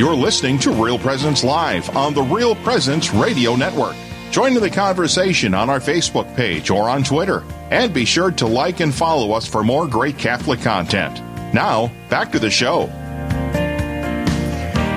You're 0.00 0.14
listening 0.14 0.58
to 0.60 0.70
Real 0.70 0.98
Presence 0.98 1.44
Live 1.44 1.94
on 1.94 2.14
the 2.14 2.22
Real 2.22 2.54
Presence 2.54 3.12
Radio 3.12 3.54
Network. 3.54 3.94
Join 4.30 4.56
in 4.56 4.62
the 4.62 4.70
conversation 4.70 5.52
on 5.52 5.68
our 5.68 5.78
Facebook 5.78 6.34
page 6.34 6.70
or 6.70 6.88
on 6.88 7.04
Twitter. 7.04 7.44
And 7.70 7.92
be 7.92 8.06
sure 8.06 8.30
to 8.30 8.46
like 8.46 8.80
and 8.80 8.94
follow 8.94 9.32
us 9.32 9.46
for 9.46 9.62
more 9.62 9.86
great 9.86 10.16
Catholic 10.16 10.62
content. 10.62 11.20
Now, 11.52 11.92
back 12.08 12.32
to 12.32 12.38
the 12.38 12.48
show. 12.48 12.86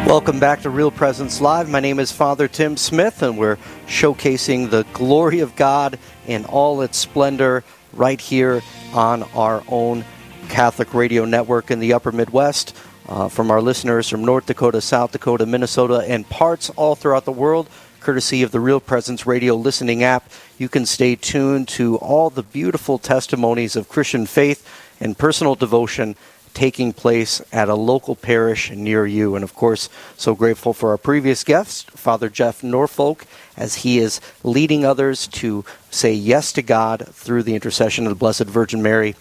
Welcome 0.08 0.40
back 0.40 0.62
to 0.62 0.70
Real 0.70 0.90
Presence 0.90 1.42
Live. 1.42 1.68
My 1.68 1.82
name 1.82 2.00
is 2.00 2.14
Father 2.14 2.48
Tim 2.48 2.78
Smith, 2.78 3.22
and 3.22 3.38
we're 3.38 3.58
showcasing 3.88 4.70
the 4.70 4.86
glory 4.94 5.42
of 5.42 5.54
God 5.58 6.00
in 6.28 6.46
all 6.46 6.80
its 6.82 6.98
splendor 6.98 7.66
right 7.92 8.22
here 8.22 8.62
on 8.94 9.24
our 9.36 9.64
own 9.68 10.06
Catholic 10.48 10.94
radio 10.94 11.26
network 11.26 11.72
in 11.72 11.82
the 11.82 11.92
upper 11.92 12.14
Midwest. 12.14 12.74
Uh, 13.08 13.28
from 13.28 13.52
our 13.52 13.62
listeners 13.62 14.08
from 14.08 14.24
North 14.24 14.46
Dakota, 14.46 14.80
South 14.80 15.12
Dakota, 15.12 15.46
Minnesota, 15.46 16.06
and 16.08 16.30
parts 16.30 16.70
all 16.72 16.96
throughout 16.96 17.26
the 17.26 17.34
world, 17.34 17.68
courtesy 18.00 18.44
of 18.44 18.52
the 18.52 18.62
Real 18.62 18.80
Presence 18.80 19.26
Radio 19.26 19.56
listening 19.56 20.04
app, 20.04 20.30
you 20.58 20.70
can 20.70 20.86
stay 20.86 21.16
tuned 21.16 21.68
to 21.70 21.98
all 21.98 22.30
the 22.30 22.44
beautiful 22.44 22.98
testimonies 22.98 23.76
of 23.76 23.90
Christian 23.90 24.26
faith 24.26 24.66
and 25.02 25.18
personal 25.18 25.56
devotion 25.56 26.16
taking 26.54 26.94
place 26.94 27.42
at 27.52 27.68
a 27.68 27.76
local 27.76 28.16
parish 28.16 28.72
near 28.72 29.06
you. 29.06 29.36
And 29.36 29.44
of 29.44 29.54
course, 29.54 29.90
so 30.16 30.36
grateful 30.36 30.74
for 30.74 30.92
our 30.92 30.98
previous 30.98 31.44
guest, 31.44 31.92
Father 31.92 32.30
Jeff 32.30 32.64
Norfolk, 32.64 33.26
as 33.58 33.76
he 33.76 34.00
is 34.00 34.22
leading 34.44 34.86
others 34.86 35.28
to 35.28 35.66
say 35.90 36.14
yes 36.14 36.54
to 36.54 36.62
God 36.62 37.08
through 37.12 37.44
the 37.44 37.56
intercession 37.56 38.06
of 38.06 38.12
the 38.12 38.16
Blessed 38.16 38.46
Virgin 38.46 38.82
Mary. 38.82 39.16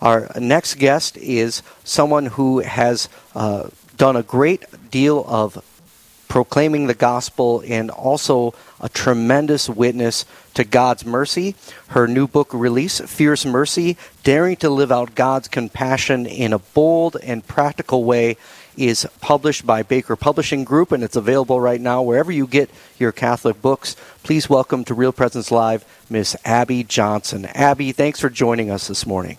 Our 0.00 0.30
next 0.38 0.76
guest 0.76 1.16
is 1.16 1.62
someone 1.84 2.26
who 2.26 2.60
has 2.60 3.08
uh, 3.34 3.68
done 3.96 4.16
a 4.16 4.22
great 4.22 4.64
deal 4.90 5.24
of 5.26 5.64
proclaiming 6.28 6.86
the 6.86 6.94
gospel 6.94 7.62
and 7.66 7.90
also 7.90 8.54
a 8.80 8.88
tremendous 8.88 9.68
witness 9.68 10.24
to 10.54 10.62
God's 10.62 11.04
mercy. 11.04 11.56
Her 11.88 12.06
new 12.06 12.28
book 12.28 12.50
release, 12.52 13.00
Fierce 13.00 13.44
Mercy 13.44 13.96
Daring 14.22 14.56
to 14.56 14.70
Live 14.70 14.92
Out 14.92 15.14
God's 15.14 15.48
Compassion 15.48 16.26
in 16.26 16.52
a 16.52 16.58
Bold 16.58 17.16
and 17.22 17.46
Practical 17.46 18.04
Way, 18.04 18.36
is 18.76 19.08
published 19.20 19.66
by 19.66 19.82
Baker 19.82 20.14
Publishing 20.14 20.62
Group 20.62 20.92
and 20.92 21.02
it's 21.02 21.16
available 21.16 21.60
right 21.60 21.80
now 21.80 22.02
wherever 22.02 22.30
you 22.30 22.46
get 22.46 22.70
your 22.98 23.10
Catholic 23.10 23.60
books. 23.60 23.96
Please 24.22 24.48
welcome 24.48 24.84
to 24.84 24.94
Real 24.94 25.12
Presence 25.12 25.50
Live, 25.50 25.84
Miss 26.08 26.36
Abby 26.44 26.84
Johnson. 26.84 27.46
Abby, 27.46 27.90
thanks 27.90 28.20
for 28.20 28.30
joining 28.30 28.70
us 28.70 28.86
this 28.86 29.04
morning. 29.06 29.38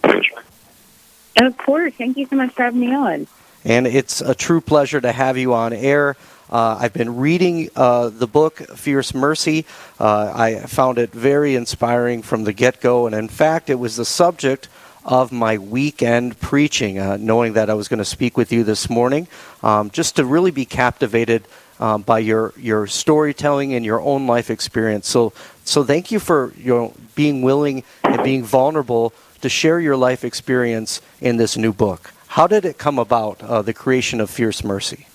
Of 1.38 1.58
course. 1.58 1.94
Thank 1.94 2.18
you 2.18 2.26
so 2.26 2.36
much 2.36 2.52
for 2.52 2.64
having 2.64 2.80
me 2.80 2.94
on. 2.94 3.28
And 3.66 3.88
it's 3.88 4.22
a 4.22 4.34
true 4.34 4.62
pleasure 4.62 5.02
to 5.02 5.12
have 5.12 5.38
you 5.38 5.54
on 5.54 5.74
air. 5.74 6.16
Uh, 6.50 6.78
I've 6.80 6.94
been 6.94 7.18
reading 7.18 7.70
uh, 7.76 8.10
the 8.10 8.26
book 8.26 8.58
Fierce 8.58 9.14
Mercy. 9.14 9.66
Uh, 10.00 10.32
I 10.34 10.60
found 10.62 10.98
it 10.98 11.12
very 11.12 11.56
inspiring 11.56 12.24
from 12.24 12.44
the 12.44 12.54
get 12.54 12.82
go, 12.82 13.06
and 13.06 13.14
in 13.14 13.28
fact, 13.28 13.70
it 13.70 13.76
was 13.76 13.98
the 13.98 14.06
subject 14.06 14.68
of 15.06 15.32
my 15.32 15.58
weekend 15.58 16.40
preaching, 16.40 16.98
uh, 17.00 17.18
knowing 17.18 17.54
that 17.54 17.70
I 17.70 17.74
was 17.74 17.88
going 17.88 18.00
to 18.00 18.06
speak 18.06 18.36
with 18.36 18.52
you 18.52 18.64
this 18.64 18.90
morning, 18.90 19.28
um, 19.62 19.92
just 19.92 20.16
to 20.16 20.26
really 20.26 20.52
be 20.52 20.66
captivated 20.66 21.44
um, 21.80 22.02
by 22.02 22.20
your, 22.20 22.54
your 22.58 22.88
storytelling 22.88 23.74
and 23.74 23.86
your 23.86 24.02
own 24.02 24.28
life 24.28 24.50
experience. 24.50 25.08
So, 25.08 25.34
so 25.64 25.84
thank 25.84 26.12
you 26.12 26.20
for 26.20 26.54
you 26.58 26.74
know, 26.74 26.94
being 27.16 27.42
willing 27.42 27.84
and 28.04 28.24
being 28.24 28.44
vulnerable 28.44 29.14
to 29.42 29.50
share 29.50 29.80
your 29.80 29.98
life 29.98 30.24
experience 30.24 31.02
in 31.22 31.38
this 31.38 31.58
new 31.58 31.74
book. 31.74 32.14
How 32.28 32.48
did 32.48 32.66
it 32.66 32.78
come 32.78 33.00
about, 33.00 33.42
uh, 33.42 33.62
the 33.62 33.74
creation 33.74 34.22
of 34.22 34.30
Fierce 34.30 34.64
Mercy? 34.64 35.08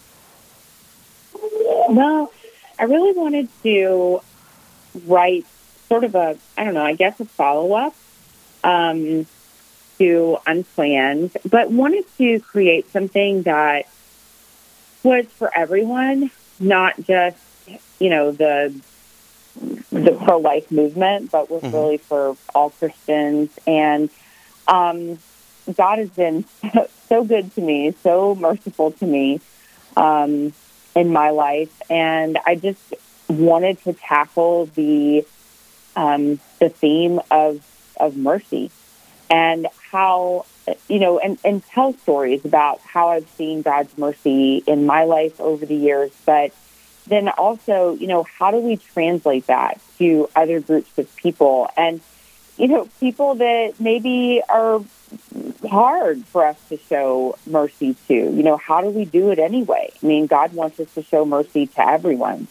Well, 1.88 2.32
I 2.78 2.84
really 2.84 3.12
wanted 3.12 3.48
to 3.62 4.20
write 5.06 5.46
sort 5.88 6.04
of 6.04 6.14
a, 6.14 6.36
I 6.56 6.64
don't 6.64 6.74
know, 6.74 6.84
I 6.84 6.94
guess 6.94 7.20
a 7.20 7.24
follow 7.24 7.74
up 7.74 7.94
um, 8.64 9.26
to 9.98 10.38
Unplanned, 10.46 11.36
but 11.48 11.70
wanted 11.70 12.04
to 12.18 12.40
create 12.40 12.90
something 12.90 13.42
that 13.42 13.86
was 15.02 15.26
for 15.26 15.50
everyone, 15.54 16.30
not 16.58 17.00
just, 17.00 17.36
you 18.00 18.10
know, 18.10 18.32
the 18.32 18.74
the 19.92 20.18
pro 20.24 20.38
life 20.38 20.72
movement, 20.72 21.30
but 21.30 21.48
was 21.48 21.62
mm-hmm. 21.62 21.76
really 21.76 21.98
for 21.98 22.36
all 22.54 22.70
Christians. 22.70 23.56
And 23.66 24.10
um, 24.68 25.18
God 25.74 25.98
has 25.98 26.10
been 26.10 26.44
so, 27.08 27.24
good 27.24 27.54
to 27.54 27.60
me, 27.60 27.94
so 28.02 28.34
merciful 28.34 28.92
to 28.92 29.06
me. 29.06 29.40
Um, 29.96 30.52
in 30.94 31.12
my 31.12 31.30
life, 31.30 31.82
and 31.90 32.38
I 32.46 32.54
just 32.54 32.94
wanted 33.28 33.82
to 33.84 33.92
tackle 33.92 34.66
the 34.66 35.26
um, 35.96 36.40
the 36.60 36.68
theme 36.68 37.20
of 37.30 37.64
of 37.98 38.16
mercy 38.16 38.70
and 39.30 39.68
how 39.90 40.46
you 40.88 40.98
know 40.98 41.18
and, 41.18 41.38
and 41.44 41.64
tell 41.66 41.92
stories 41.94 42.44
about 42.44 42.80
how 42.80 43.08
I've 43.08 43.28
seen 43.30 43.62
God's 43.62 43.96
mercy 43.98 44.62
in 44.66 44.86
my 44.86 45.04
life 45.04 45.40
over 45.40 45.64
the 45.66 45.74
years, 45.74 46.10
but 46.24 46.52
then 47.06 47.28
also 47.28 47.94
you 47.94 48.06
know 48.06 48.22
how 48.22 48.50
do 48.50 48.58
we 48.58 48.76
translate 48.76 49.46
that 49.46 49.80
to 49.98 50.28
other 50.34 50.60
groups 50.60 50.96
of 50.98 51.14
people 51.16 51.68
and 51.76 52.00
you 52.56 52.68
know 52.68 52.88
people 53.00 53.36
that 53.36 53.74
maybe 53.78 54.42
are 54.48 54.82
hard 55.68 56.24
for 56.26 56.46
us 56.46 56.56
to 56.68 56.76
show 56.76 57.36
mercy 57.46 57.96
to. 58.08 58.14
You 58.14 58.42
know, 58.42 58.56
how 58.56 58.80
do 58.80 58.88
we 58.88 59.04
do 59.04 59.30
it 59.30 59.38
anyway? 59.38 59.92
I 60.02 60.06
mean, 60.06 60.26
God 60.26 60.52
wants 60.54 60.80
us 60.80 60.92
to 60.94 61.02
show 61.02 61.24
mercy 61.24 61.66
to 61.68 61.88
everyone, 61.88 62.46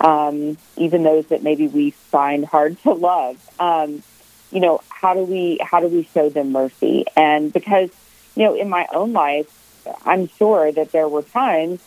um, 0.00 0.56
even 0.76 1.02
those 1.02 1.26
that 1.26 1.42
maybe 1.42 1.66
we 1.66 1.90
find 1.90 2.44
hard 2.44 2.80
to 2.82 2.92
love. 2.92 3.36
Um, 3.60 4.02
you 4.50 4.60
know, 4.60 4.80
how 4.88 5.14
do 5.14 5.24
we 5.24 5.58
how 5.62 5.80
do 5.80 5.88
we 5.88 6.04
show 6.04 6.28
them 6.28 6.52
mercy? 6.52 7.04
And 7.16 7.52
because 7.52 7.90
you 8.36 8.44
know, 8.44 8.54
in 8.54 8.68
my 8.68 8.86
own 8.92 9.12
life, 9.12 9.48
I'm 10.04 10.28
sure 10.28 10.70
that 10.72 10.92
there 10.92 11.08
were 11.08 11.22
times 11.22 11.80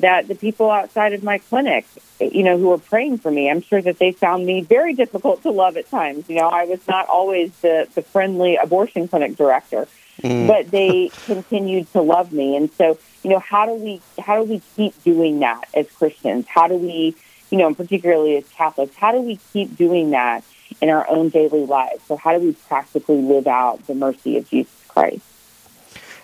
that 0.00 0.28
the 0.28 0.34
people 0.34 0.70
outside 0.70 1.12
of 1.12 1.22
my 1.22 1.38
clinic, 1.38 1.86
you 2.20 2.42
know, 2.42 2.58
who 2.58 2.68
were 2.68 2.78
praying 2.78 3.18
for 3.18 3.30
me, 3.30 3.50
I'm 3.50 3.62
sure 3.62 3.80
that 3.82 3.98
they 3.98 4.12
found 4.12 4.46
me 4.46 4.62
very 4.62 4.94
difficult 4.94 5.42
to 5.42 5.50
love 5.50 5.76
at 5.76 5.88
times. 5.88 6.28
You 6.28 6.36
know, 6.36 6.48
I 6.48 6.64
was 6.64 6.86
not 6.88 7.08
always 7.08 7.52
the, 7.60 7.88
the 7.94 8.02
friendly 8.02 8.56
abortion 8.56 9.08
clinic 9.08 9.36
director, 9.36 9.88
mm. 10.22 10.46
but 10.46 10.70
they 10.70 11.10
continued 11.26 11.90
to 11.92 12.00
love 12.00 12.32
me. 12.32 12.56
And 12.56 12.70
so, 12.72 12.98
you 13.22 13.30
know, 13.30 13.38
how 13.38 13.66
do 13.66 13.74
we 13.74 14.00
how 14.18 14.42
do 14.42 14.48
we 14.48 14.60
keep 14.76 15.02
doing 15.02 15.40
that 15.40 15.68
as 15.74 15.90
Christians? 15.90 16.46
How 16.48 16.68
do 16.68 16.76
we, 16.76 17.14
you 17.50 17.58
know, 17.58 17.66
and 17.66 17.76
particularly 17.76 18.36
as 18.36 18.48
Catholics, 18.48 18.96
how 18.96 19.12
do 19.12 19.20
we 19.20 19.36
keep 19.52 19.76
doing 19.76 20.10
that 20.10 20.44
in 20.80 20.88
our 20.88 21.08
own 21.08 21.28
daily 21.28 21.66
lives? 21.66 22.02
So 22.06 22.16
how 22.16 22.38
do 22.38 22.44
we 22.44 22.52
practically 22.52 23.20
live 23.20 23.46
out 23.46 23.86
the 23.86 23.94
mercy 23.94 24.36
of 24.36 24.48
Jesus 24.48 24.72
Christ? 24.88 25.27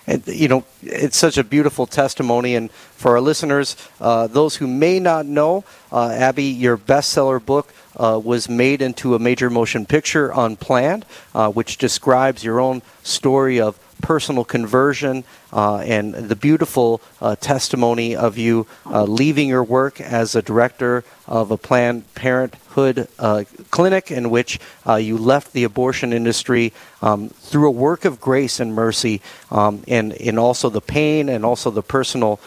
And, 0.07 0.25
you 0.27 0.47
know, 0.47 0.63
it's 0.83 1.17
such 1.17 1.37
a 1.37 1.43
beautiful 1.43 1.87
testimony. 1.87 2.55
And 2.55 2.71
for 2.71 3.11
our 3.11 3.21
listeners, 3.21 3.75
uh, 3.99 4.27
those 4.27 4.55
who 4.57 4.67
may 4.67 4.99
not 4.99 5.25
know, 5.25 5.63
uh, 5.91 6.09
Abby, 6.09 6.43
your 6.43 6.77
bestseller 6.77 7.43
book 7.43 7.73
uh, 7.97 8.19
was 8.23 8.47
made 8.47 8.81
into 8.81 9.15
a 9.15 9.19
major 9.19 9.49
motion 9.49 9.85
picture, 9.85 10.31
Unplanned, 10.35 11.05
uh, 11.33 11.49
which 11.49 11.77
describes 11.77 12.43
your 12.43 12.59
own 12.59 12.81
story 13.03 13.59
of 13.59 13.79
personal 14.01 14.43
conversion 14.43 15.23
uh, 15.55 15.77
and 15.77 16.13
the 16.13 16.35
beautiful 16.35 17.01
uh, 17.21 17.35
testimony 17.37 18.13
of 18.13 18.37
you 18.37 18.67
uh, 18.85 19.03
leaving 19.03 19.47
your 19.47 19.63
work 19.63 20.01
as 20.01 20.35
a 20.35 20.41
director 20.41 21.03
of 21.27 21.49
a 21.49 21.57
Planned 21.57 22.13
Parenthood 22.13 23.07
uh, 23.17 23.45
clinic 23.71 24.11
in 24.11 24.29
which 24.29 24.59
uh, 24.85 24.95
you 24.95 25.17
left 25.17 25.53
the 25.53 25.63
abortion 25.63 26.11
industry 26.11 26.73
um, 27.01 27.29
through 27.29 27.69
a 27.69 27.71
work 27.71 28.03
of 28.03 28.19
grace 28.19 28.59
and 28.59 28.75
mercy, 28.75 29.21
um, 29.49 29.81
and, 29.87 30.11
and 30.13 30.37
also 30.37 30.69
the 30.69 30.81
pain 30.81 31.29
and 31.29 31.45
also 31.45 31.71
the 31.71 31.81
personal 31.81 32.39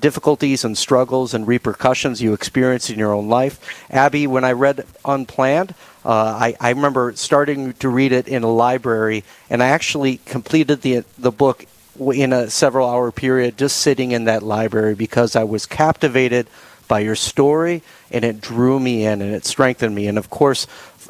difficulties 0.00 0.64
and 0.64 0.76
struggles 0.76 1.32
and 1.32 1.46
repercussions 1.46 2.20
you 2.20 2.32
experienced 2.32 2.90
in 2.90 2.98
your 2.98 3.14
own 3.14 3.28
life. 3.28 3.60
Abby, 3.90 4.26
when 4.26 4.44
I 4.44 4.52
read 4.52 4.84
Unplanned, 5.04 5.74
uh, 6.04 6.38
I, 6.40 6.56
I, 6.60 6.70
remember 6.70 7.12
starting 7.16 7.72
to 7.74 7.88
read 7.88 8.12
it 8.12 8.28
in 8.28 8.44
a 8.44 8.50
library, 8.50 9.24
and 9.50 9.60
I 9.60 9.68
actually 9.68 10.18
completed 10.18 10.82
the 10.82 11.04
the 11.18 11.32
book 11.32 11.66
in 12.12 12.32
a 12.32 12.50
several 12.50 12.88
hour 12.88 13.10
period 13.10 13.56
just 13.56 13.78
sitting 13.78 14.12
in 14.12 14.24
that 14.24 14.42
library 14.42 14.94
because 14.94 15.36
I 15.36 15.44
was 15.44 15.66
captivated 15.66 16.48
by 16.88 17.00
your 17.00 17.16
story 17.16 17.82
and 18.10 18.24
it 18.24 18.40
drew 18.40 18.78
me 18.78 19.04
in 19.04 19.20
and 19.20 19.34
it 19.34 19.44
strengthened 19.44 19.94
me. 19.94 20.06
And 20.06 20.18
of 20.18 20.30
course, 20.30 20.66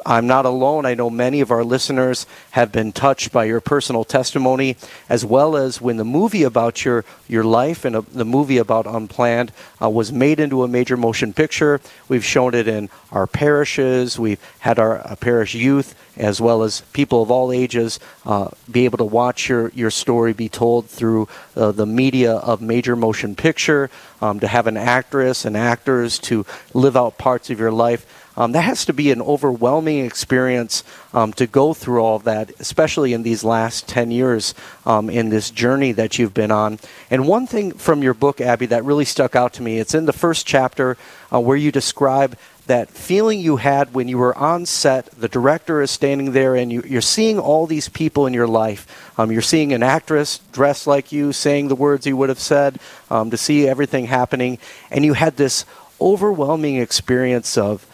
I'm 0.07 0.25
not 0.25 0.45
alone. 0.45 0.85
I 0.85 0.93
know 0.93 1.09
many 1.09 1.41
of 1.41 1.51
our 1.51 1.65
listeners 1.65 2.25
have 2.51 2.71
been 2.71 2.93
touched 2.93 3.33
by 3.33 3.43
your 3.43 3.59
personal 3.59 4.05
testimony, 4.05 4.77
as 5.09 5.25
well 5.25 5.57
as 5.57 5.81
when 5.81 5.97
the 5.97 6.05
movie 6.05 6.43
about 6.43 6.85
your, 6.85 7.03
your 7.27 7.43
life 7.43 7.83
and 7.83 7.93
a, 7.93 8.01
the 8.01 8.23
movie 8.23 8.57
about 8.57 8.87
Unplanned 8.87 9.51
uh, 9.81 9.89
was 9.89 10.13
made 10.13 10.39
into 10.39 10.63
a 10.63 10.67
major 10.67 10.95
motion 10.95 11.33
picture. 11.33 11.81
We've 12.07 12.23
shown 12.23 12.53
it 12.53 12.69
in 12.69 12.89
our 13.11 13.27
parishes, 13.27 14.17
we've 14.17 14.39
had 14.59 14.79
our 14.79 15.05
uh, 15.05 15.17
parish 15.17 15.53
youth, 15.53 15.93
as 16.15 16.39
well 16.39 16.63
as 16.63 16.81
people 16.93 17.21
of 17.21 17.29
all 17.29 17.51
ages, 17.51 17.99
uh, 18.25 18.47
be 18.71 18.85
able 18.85 18.99
to 18.99 19.03
watch 19.03 19.49
your, 19.49 19.69
your 19.75 19.91
story 19.91 20.31
be 20.31 20.47
told 20.47 20.89
through 20.89 21.27
uh, 21.57 21.73
the 21.73 21.85
media 21.85 22.35
of 22.35 22.61
major 22.61 22.95
motion 22.95 23.35
picture, 23.35 23.89
um, 24.21 24.39
to 24.39 24.47
have 24.47 24.67
an 24.67 24.77
actress 24.77 25.43
and 25.43 25.57
actors 25.57 26.17
to 26.17 26.45
live 26.73 26.95
out 26.95 27.17
parts 27.17 27.49
of 27.49 27.59
your 27.59 27.71
life. 27.71 28.23
Um, 28.37 28.51
that 28.51 28.61
has 28.61 28.85
to 28.85 28.93
be 28.93 29.11
an 29.11 29.21
overwhelming 29.21 30.05
experience 30.05 30.83
um, 31.13 31.33
to 31.33 31.47
go 31.47 31.73
through 31.73 31.99
all 31.99 32.15
of 32.15 32.23
that, 32.25 32.51
especially 32.59 33.13
in 33.13 33.23
these 33.23 33.43
last 33.43 33.89
10 33.89 34.11
years 34.11 34.53
um, 34.85 35.09
in 35.09 35.29
this 35.29 35.49
journey 35.49 35.91
that 35.93 36.19
you've 36.19 36.35
been 36.35 36.51
on. 36.51 36.77
And 37.09 37.27
one 37.27 37.47
thing 37.47 37.71
from 37.71 38.03
your 38.03 38.13
book, 38.13 38.39
Abby, 38.39 38.67
that 38.67 38.85
really 38.85 39.05
stuck 39.05 39.35
out 39.35 39.53
to 39.53 39.63
me, 39.63 39.79
it's 39.79 39.95
in 39.95 40.05
the 40.05 40.13
first 40.13 40.45
chapter 40.45 40.97
uh, 41.33 41.39
where 41.39 41.57
you 41.57 41.71
describe 41.71 42.37
that 42.67 42.89
feeling 42.89 43.39
you 43.39 43.57
had 43.57 43.93
when 43.93 44.07
you 44.07 44.17
were 44.17 44.37
on 44.37 44.65
set, 44.65 45.05
the 45.11 45.29
director 45.29 45.81
is 45.81 45.89
standing 45.89 46.33
there, 46.33 46.55
and 46.55 46.71
you, 46.71 46.97
are 46.97 47.01
seeing 47.01 47.39
all 47.39 47.65
these 47.65 47.89
people 47.89 48.27
in 48.27 48.33
your 48.33 48.47
life. 48.47 49.13
Um, 49.17 49.31
you're 49.31 49.41
seeing 49.41 49.73
an 49.73 49.83
actress 49.83 50.39
dressed 50.51 50.85
like 50.85 51.11
you, 51.11 51.33
saying 51.33 51.69
the 51.69 51.75
words 51.75 52.05
you 52.05 52.17
would 52.17 52.29
have 52.29 52.39
said, 52.39 52.79
um, 53.09 53.31
to 53.31 53.37
see 53.37 53.67
everything 53.67 54.05
happening, 54.05 54.59
and 54.91 55.03
you 55.03 55.13
had 55.13 55.37
this 55.37 55.65
overwhelming 55.99 56.75
experience 56.75 57.57
of, 57.57 57.87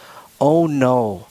oh 0.44 0.68
no, 0.68 1.26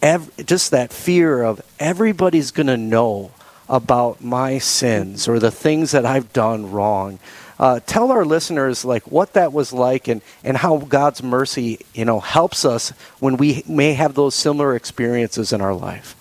Every, 0.00 0.44
just 0.44 0.70
that 0.70 0.92
fear 0.92 1.42
of 1.42 1.60
everybody's 1.80 2.52
going 2.52 2.68
to 2.68 2.76
know 2.76 3.32
about 3.68 4.22
my 4.22 4.58
sins 4.58 5.26
or 5.26 5.40
the 5.40 5.50
things 5.50 5.90
that 5.90 6.06
I've 6.06 6.32
done 6.32 6.70
wrong. 6.70 7.18
Uh, 7.58 7.80
tell 7.86 8.12
our 8.12 8.24
listeners 8.24 8.84
like 8.84 9.02
what 9.10 9.32
that 9.32 9.52
was 9.52 9.72
like 9.72 10.06
and, 10.06 10.22
and 10.44 10.56
how 10.56 10.78
God's 10.78 11.24
mercy, 11.24 11.80
you 11.92 12.04
know, 12.04 12.20
helps 12.20 12.64
us 12.64 12.90
when 13.18 13.36
we 13.36 13.64
may 13.66 13.94
have 13.94 14.14
those 14.14 14.36
similar 14.36 14.76
experiences 14.76 15.52
in 15.52 15.60
our 15.60 15.74
life. 15.74 16.14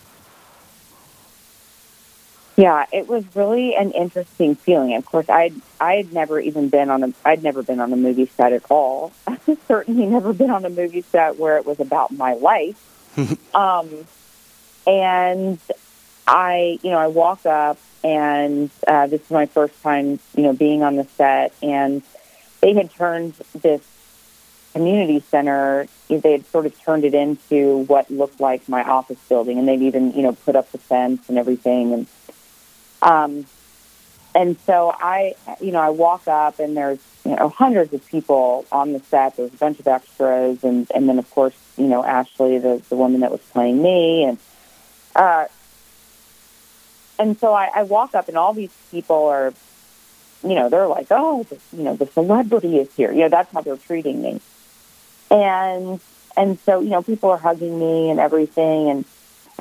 Yeah, 2.61 2.85
it 2.91 3.07
was 3.07 3.25
really 3.35 3.75
an 3.75 3.89
interesting 3.89 4.53
feeling. 4.53 4.93
Of 4.93 5.03
course, 5.03 5.27
I 5.29 5.51
I 5.79 5.95
had 5.95 6.13
never 6.13 6.39
even 6.39 6.69
been 6.69 6.91
on 6.91 7.01
a 7.01 7.11
I'd 7.25 7.41
never 7.41 7.63
been 7.63 7.79
on 7.79 7.91
a 7.91 7.95
movie 7.95 8.27
set 8.27 8.53
at 8.53 8.69
all. 8.69 9.13
Certainly 9.67 10.05
never 10.05 10.31
been 10.31 10.51
on 10.51 10.63
a 10.63 10.69
movie 10.69 11.01
set 11.01 11.37
where 11.37 11.57
it 11.57 11.65
was 11.65 11.79
about 11.79 12.11
my 12.11 12.33
life. 12.33 12.77
um, 13.55 13.89
and 14.85 15.57
I, 16.27 16.77
you 16.83 16.91
know, 16.91 16.99
I 16.99 17.07
walk 17.07 17.47
up 17.47 17.79
and 18.03 18.69
uh, 18.87 19.07
this 19.07 19.21
is 19.21 19.31
my 19.31 19.47
first 19.47 19.81
time, 19.81 20.19
you 20.37 20.43
know, 20.43 20.53
being 20.53 20.83
on 20.83 20.97
the 20.97 21.05
set, 21.05 21.55
and 21.63 22.03
they 22.59 22.75
had 22.75 22.93
turned 22.93 23.33
this 23.55 23.81
community 24.73 25.19
center. 25.19 25.87
They 26.09 26.33
had 26.33 26.45
sort 26.45 26.67
of 26.67 26.79
turned 26.79 27.05
it 27.05 27.15
into 27.15 27.85
what 27.85 28.11
looked 28.11 28.39
like 28.39 28.69
my 28.69 28.83
office 28.83 29.17
building, 29.27 29.57
and 29.57 29.67
they'd 29.67 29.81
even, 29.81 30.13
you 30.13 30.21
know, 30.21 30.33
put 30.33 30.55
up 30.55 30.71
the 30.71 30.77
fence 30.77 31.27
and 31.27 31.39
everything, 31.39 31.93
and 31.93 32.07
um, 33.01 33.45
and 34.33 34.57
so 34.61 34.93
I, 34.97 35.35
you 35.59 35.71
know, 35.71 35.79
I 35.79 35.89
walk 35.89 36.27
up, 36.27 36.59
and 36.59 36.75
there's 36.75 36.99
you 37.25 37.35
know 37.35 37.49
hundreds 37.49 37.93
of 37.93 38.05
people 38.07 38.65
on 38.71 38.93
the 38.93 38.99
set. 38.99 39.37
There's 39.37 39.53
a 39.53 39.57
bunch 39.57 39.79
of 39.79 39.87
extras, 39.87 40.63
and 40.63 40.89
and 40.93 41.09
then 41.09 41.19
of 41.19 41.29
course, 41.31 41.55
you 41.77 41.87
know, 41.87 42.03
Ashley, 42.03 42.57
the 42.57 42.81
the 42.89 42.95
woman 42.95 43.21
that 43.21 43.31
was 43.31 43.41
playing 43.41 43.81
me, 43.81 44.23
and 44.23 44.37
uh, 45.15 45.45
and 47.19 47.37
so 47.39 47.53
I, 47.53 47.69
I 47.75 47.83
walk 47.83 48.15
up, 48.15 48.29
and 48.29 48.37
all 48.37 48.53
these 48.53 48.73
people 48.89 49.27
are, 49.27 49.53
you 50.43 50.55
know, 50.55 50.69
they're 50.69 50.87
like, 50.87 51.07
oh, 51.11 51.43
the, 51.43 51.59
you 51.75 51.83
know, 51.83 51.95
the 51.95 52.07
celebrity 52.07 52.79
is 52.79 52.93
here. 52.95 53.11
You 53.11 53.21
know, 53.21 53.29
that's 53.29 53.51
how 53.51 53.61
they're 53.61 53.77
treating 53.77 54.21
me. 54.21 54.39
And 55.29 55.99
and 56.37 56.57
so 56.59 56.79
you 56.79 56.89
know, 56.89 57.01
people 57.01 57.31
are 57.31 57.37
hugging 57.37 57.77
me 57.77 58.09
and 58.09 58.19
everything, 58.19 58.89
and 58.89 59.05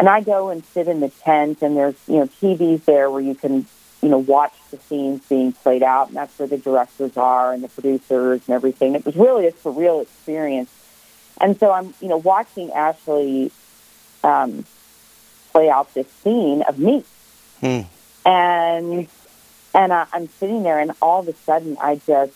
and 0.00 0.08
I 0.08 0.20
go 0.20 0.48
and 0.48 0.64
sit 0.64 0.88
in 0.88 0.98
the 0.98 1.10
tent, 1.10 1.62
and 1.62 1.76
there's 1.76 1.94
you 2.08 2.16
know 2.16 2.26
TVs 2.26 2.84
there 2.86 3.08
where 3.08 3.20
you 3.20 3.36
can 3.36 3.66
you 4.02 4.08
know 4.08 4.18
watch 4.18 4.54
the 4.72 4.78
scenes 4.78 5.24
being 5.28 5.52
played 5.52 5.84
out, 5.84 6.08
and 6.08 6.16
that's 6.16 6.36
where 6.40 6.48
the 6.48 6.58
directors 6.58 7.16
are 7.16 7.52
and 7.52 7.62
the 7.62 7.68
producers 7.68 8.42
and 8.48 8.54
everything. 8.54 8.96
It 8.96 9.06
was 9.06 9.14
really 9.14 9.46
a 9.46 9.52
surreal 9.52 10.02
experience. 10.02 10.70
And 11.40 11.56
so 11.60 11.70
I'm 11.70 11.94
you 12.00 12.08
know 12.08 12.16
watching 12.16 12.72
Ashley 12.72 13.52
um, 14.24 14.64
play 15.52 15.70
out 15.70 15.94
this 15.94 16.08
scene 16.08 16.62
of 16.62 16.78
me 16.78 17.04
Hmm. 17.60 17.80
And 18.24 19.08
and 19.74 19.92
I, 19.92 20.06
I'm 20.12 20.28
sitting 20.28 20.62
there, 20.62 20.78
and 20.78 20.92
all 21.00 21.20
of 21.20 21.28
a 21.28 21.34
sudden, 21.34 21.76
I 21.80 21.96
just 21.96 22.32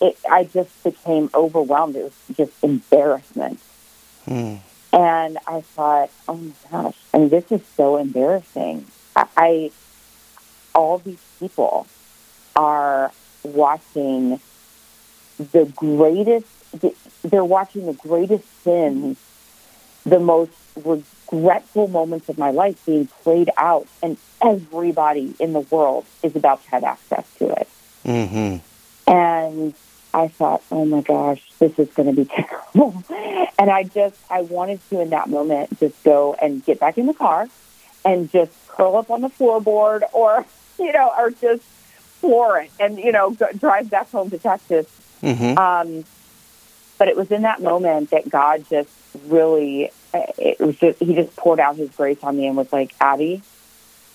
it, 0.00 0.18
I 0.30 0.44
just 0.44 0.82
became 0.82 1.30
overwhelmed. 1.34 1.96
It 1.96 2.04
was 2.04 2.36
just 2.36 2.52
embarrassment. 2.64 3.60
Hmm. 4.24 4.56
And 4.92 5.38
I 5.46 5.62
thought, 5.62 6.10
oh 6.28 6.36
my 6.36 6.52
gosh, 6.70 6.98
I 7.14 7.18
mean, 7.18 7.28
this 7.30 7.50
is 7.50 7.62
so 7.76 7.96
embarrassing. 7.96 8.86
I, 9.16 9.26
I 9.36 9.70
all 10.74 10.98
these 10.98 11.22
people 11.38 11.86
are 12.56 13.10
watching 13.42 14.40
the 15.38 15.64
greatest. 15.74 16.46
They're 17.22 17.44
watching 17.44 17.86
the 17.86 17.94
greatest 17.94 18.44
sins, 18.62 19.18
the 20.04 20.18
most 20.18 20.52
regretful 20.76 21.88
moments 21.88 22.28
of 22.28 22.38
my 22.38 22.50
life 22.50 22.84
being 22.86 23.06
played 23.06 23.50
out, 23.56 23.86
and 24.02 24.16
everybody 24.42 25.34
in 25.38 25.52
the 25.52 25.60
world 25.60 26.04
is 26.22 26.34
about 26.36 26.62
to 26.64 26.70
have 26.70 26.84
access 26.84 27.26
to 27.38 27.50
it. 27.50 27.68
Mm-hmm. 28.04 29.10
And 29.10 29.74
I 30.14 30.28
thought, 30.28 30.62
oh 30.70 30.84
my 30.84 31.00
gosh, 31.00 31.42
this 31.58 31.78
is 31.78 31.88
going 31.90 32.14
to 32.14 32.24
be 32.24 32.24
terrible. 32.70 33.02
and 33.58 33.70
I 33.70 33.84
just, 33.84 34.18
I 34.30 34.42
wanted 34.42 34.80
to 34.90 35.00
in 35.00 35.10
that 35.10 35.28
moment 35.28 35.78
just 35.78 36.02
go 36.04 36.34
and 36.34 36.64
get 36.64 36.80
back 36.80 36.98
in 36.98 37.06
the 37.06 37.14
car 37.14 37.48
and 38.04 38.30
just 38.30 38.52
curl 38.68 38.96
up 38.96 39.10
on 39.10 39.20
the 39.20 39.28
floorboard 39.28 40.02
or, 40.12 40.44
you 40.78 40.92
know, 40.92 41.12
or 41.16 41.30
just 41.30 41.62
floor 41.62 42.60
it 42.60 42.70
and, 42.78 42.98
you 42.98 43.12
know, 43.12 43.30
go, 43.30 43.46
drive 43.52 43.90
back 43.90 44.10
home 44.10 44.30
to 44.30 44.38
Texas. 44.38 44.86
Mm-hmm. 45.22 45.58
Um, 45.58 46.04
but 46.98 47.08
it 47.08 47.16
was 47.16 47.30
in 47.30 47.42
that 47.42 47.60
moment 47.60 48.10
that 48.10 48.28
God 48.28 48.64
just 48.68 48.90
really 49.26 49.90
it 50.14 50.60
was 50.60 50.76
just 50.76 50.98
he 50.98 51.14
just 51.14 51.34
poured 51.36 51.60
out 51.60 51.76
his 51.76 51.90
grace 51.90 52.22
on 52.22 52.36
me 52.36 52.46
and 52.46 52.56
was 52.56 52.72
like, 52.72 52.94
Abby, 53.00 53.42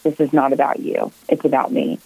this 0.04 0.20
is 0.20 0.34
not 0.34 0.54
about 0.54 0.80
you. 0.80 1.12
It's 1.28 1.46
about 1.46 1.72
me. 1.72 2.00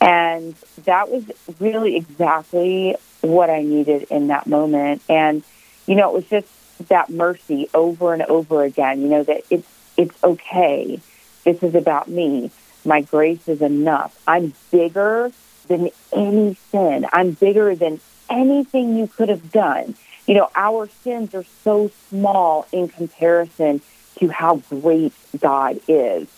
And 0.00 0.54
that 0.84 1.10
was 1.10 1.24
really 1.58 1.96
exactly 1.96 2.96
what 3.22 3.50
I 3.50 3.62
needed 3.62 4.04
in 4.10 4.28
that 4.28 4.46
moment. 4.46 5.02
And, 5.08 5.42
you 5.86 5.94
know, 5.94 6.10
it 6.10 6.14
was 6.14 6.28
just 6.28 6.88
that 6.88 7.08
mercy 7.08 7.68
over 7.72 8.12
and 8.12 8.22
over 8.22 8.62
again, 8.62 9.00
you 9.00 9.08
know, 9.08 9.22
that 9.22 9.44
it's 9.50 9.68
it's 9.96 10.22
okay. 10.22 11.00
This 11.44 11.62
is 11.62 11.74
about 11.74 12.08
me. 12.08 12.50
My 12.84 13.00
grace 13.00 13.48
is 13.48 13.62
enough. 13.62 14.20
I'm 14.26 14.52
bigger 14.70 15.32
than 15.68 15.90
any 16.12 16.54
sin. 16.70 17.06
I'm 17.12 17.32
bigger 17.32 17.74
than 17.74 18.00
anything 18.28 18.96
you 18.96 19.06
could 19.06 19.30
have 19.30 19.50
done 19.50 19.94
you 20.26 20.34
know, 20.34 20.50
our 20.54 20.88
sins 20.88 21.34
are 21.34 21.44
so 21.62 21.90
small 22.08 22.66
in 22.72 22.88
comparison 22.88 23.80
to 24.18 24.28
how 24.28 24.56
great 24.70 25.12
God 25.38 25.80
is. 25.86 26.28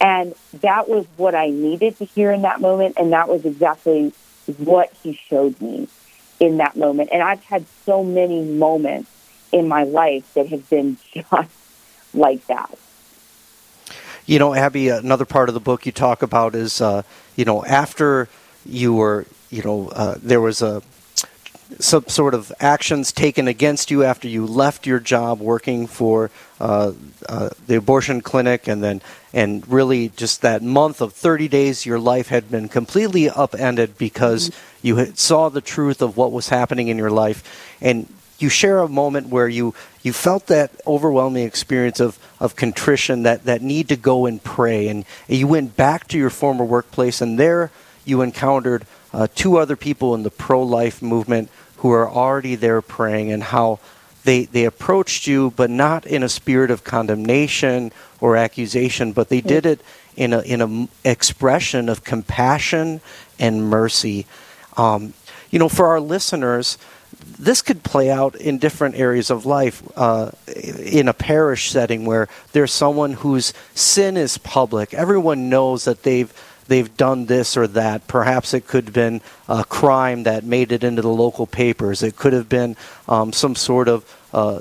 And 0.00 0.34
that 0.60 0.88
was 0.88 1.06
what 1.16 1.34
I 1.34 1.50
needed 1.50 1.98
to 1.98 2.04
hear 2.04 2.32
in 2.32 2.42
that 2.42 2.60
moment. 2.60 2.96
And 2.98 3.12
that 3.12 3.28
was 3.28 3.44
exactly 3.44 4.12
what 4.56 4.92
he 5.02 5.12
showed 5.12 5.60
me 5.60 5.88
in 6.38 6.56
that 6.56 6.76
moment. 6.76 7.10
And 7.12 7.22
I've 7.22 7.44
had 7.44 7.66
so 7.84 8.02
many 8.02 8.42
moments 8.42 9.10
in 9.52 9.68
my 9.68 9.84
life 9.84 10.32
that 10.34 10.48
have 10.48 10.68
been 10.70 10.96
just 11.12 11.50
like 12.14 12.46
that. 12.46 12.78
You 14.26 14.38
know, 14.38 14.54
Abby, 14.54 14.88
another 14.88 15.24
part 15.24 15.48
of 15.48 15.54
the 15.54 15.60
book 15.60 15.86
you 15.86 15.92
talk 15.92 16.22
about 16.22 16.54
is, 16.54 16.80
uh, 16.80 17.02
you 17.36 17.44
know, 17.44 17.64
after 17.64 18.28
you 18.64 18.94
were, 18.94 19.26
you 19.50 19.62
know, 19.62 19.88
uh, 19.88 20.16
there 20.22 20.40
was 20.40 20.62
a 20.62 20.82
some 21.78 22.06
sort 22.08 22.34
of 22.34 22.52
actions 22.60 23.12
taken 23.12 23.48
against 23.48 23.90
you 23.90 24.04
after 24.04 24.28
you 24.28 24.46
left 24.46 24.86
your 24.86 25.00
job 25.00 25.40
working 25.40 25.86
for 25.86 26.30
uh, 26.60 26.92
uh, 27.28 27.50
the 27.66 27.76
abortion 27.76 28.20
clinic, 28.20 28.68
and 28.68 28.82
then 28.82 29.00
and 29.32 29.66
really 29.68 30.08
just 30.10 30.42
that 30.42 30.62
month 30.62 31.00
of 31.00 31.12
30 31.12 31.48
days, 31.48 31.86
your 31.86 31.98
life 31.98 32.28
had 32.28 32.50
been 32.50 32.68
completely 32.68 33.30
upended 33.30 33.96
because 33.96 34.50
mm-hmm. 34.50 34.86
you 34.86 35.12
saw 35.14 35.48
the 35.48 35.60
truth 35.60 36.02
of 36.02 36.16
what 36.16 36.32
was 36.32 36.48
happening 36.48 36.88
in 36.88 36.98
your 36.98 37.10
life, 37.10 37.76
and 37.80 38.06
you 38.38 38.48
share 38.48 38.80
a 38.80 38.88
moment 38.88 39.28
where 39.28 39.48
you 39.48 39.74
you 40.02 40.12
felt 40.12 40.46
that 40.46 40.70
overwhelming 40.86 41.46
experience 41.46 42.00
of 42.00 42.18
of 42.40 42.56
contrition, 42.56 43.22
that 43.22 43.44
that 43.44 43.62
need 43.62 43.88
to 43.88 43.96
go 43.96 44.26
and 44.26 44.42
pray, 44.42 44.88
and 44.88 45.04
you 45.28 45.46
went 45.46 45.76
back 45.76 46.08
to 46.08 46.18
your 46.18 46.30
former 46.30 46.64
workplace, 46.64 47.20
and 47.20 47.38
there 47.38 47.70
you 48.04 48.22
encountered 48.22 48.84
uh, 49.12 49.26
two 49.34 49.56
other 49.56 49.76
people 49.76 50.14
in 50.14 50.22
the 50.22 50.30
pro 50.30 50.62
life 50.62 51.02
movement 51.02 51.50
who 51.78 51.90
are 51.90 52.08
already 52.08 52.54
there 52.54 52.82
praying, 52.82 53.32
and 53.32 53.42
how 53.42 53.78
they, 54.24 54.44
they 54.44 54.64
approached 54.64 55.26
you, 55.26 55.52
but 55.56 55.70
not 55.70 56.06
in 56.06 56.22
a 56.22 56.28
spirit 56.28 56.70
of 56.70 56.84
condemnation 56.84 57.90
or 58.20 58.36
accusation, 58.36 59.12
but 59.12 59.28
they 59.28 59.40
did 59.40 59.64
it 59.64 59.80
in 60.16 60.32
a 60.32 60.40
in 60.40 60.60
a 60.60 61.08
expression 61.08 61.88
of 61.88 62.04
compassion 62.04 63.00
and 63.38 63.62
mercy. 63.64 64.26
Um, 64.76 65.14
you 65.50 65.58
know, 65.58 65.68
for 65.68 65.86
our 65.86 66.00
listeners, 66.00 66.76
this 67.38 67.62
could 67.62 67.82
play 67.82 68.10
out 68.10 68.34
in 68.34 68.58
different 68.58 68.96
areas 68.96 69.30
of 69.30 69.46
life. 69.46 69.82
Uh, 69.96 70.30
in 70.46 71.08
a 71.08 71.14
parish 71.14 71.70
setting 71.70 72.04
where 72.04 72.28
there's 72.52 72.72
someone 72.72 73.14
whose 73.14 73.54
sin 73.74 74.16
is 74.16 74.38
public, 74.38 74.92
everyone 74.92 75.48
knows 75.48 75.84
that 75.84 76.02
they've 76.02 76.32
they've 76.70 76.96
done 76.96 77.26
this 77.26 77.56
or 77.56 77.66
that. 77.66 78.06
Perhaps 78.06 78.54
it 78.54 78.66
could 78.66 78.84
have 78.84 78.94
been 78.94 79.20
a 79.48 79.64
crime 79.64 80.22
that 80.22 80.44
made 80.44 80.70
it 80.70 80.84
into 80.84 81.02
the 81.02 81.08
local 81.08 81.46
papers. 81.46 82.02
It 82.02 82.16
could 82.16 82.32
have 82.32 82.48
been 82.48 82.76
um, 83.08 83.32
some 83.32 83.56
sort 83.56 83.88
of 83.88 84.04
uh, 84.32 84.60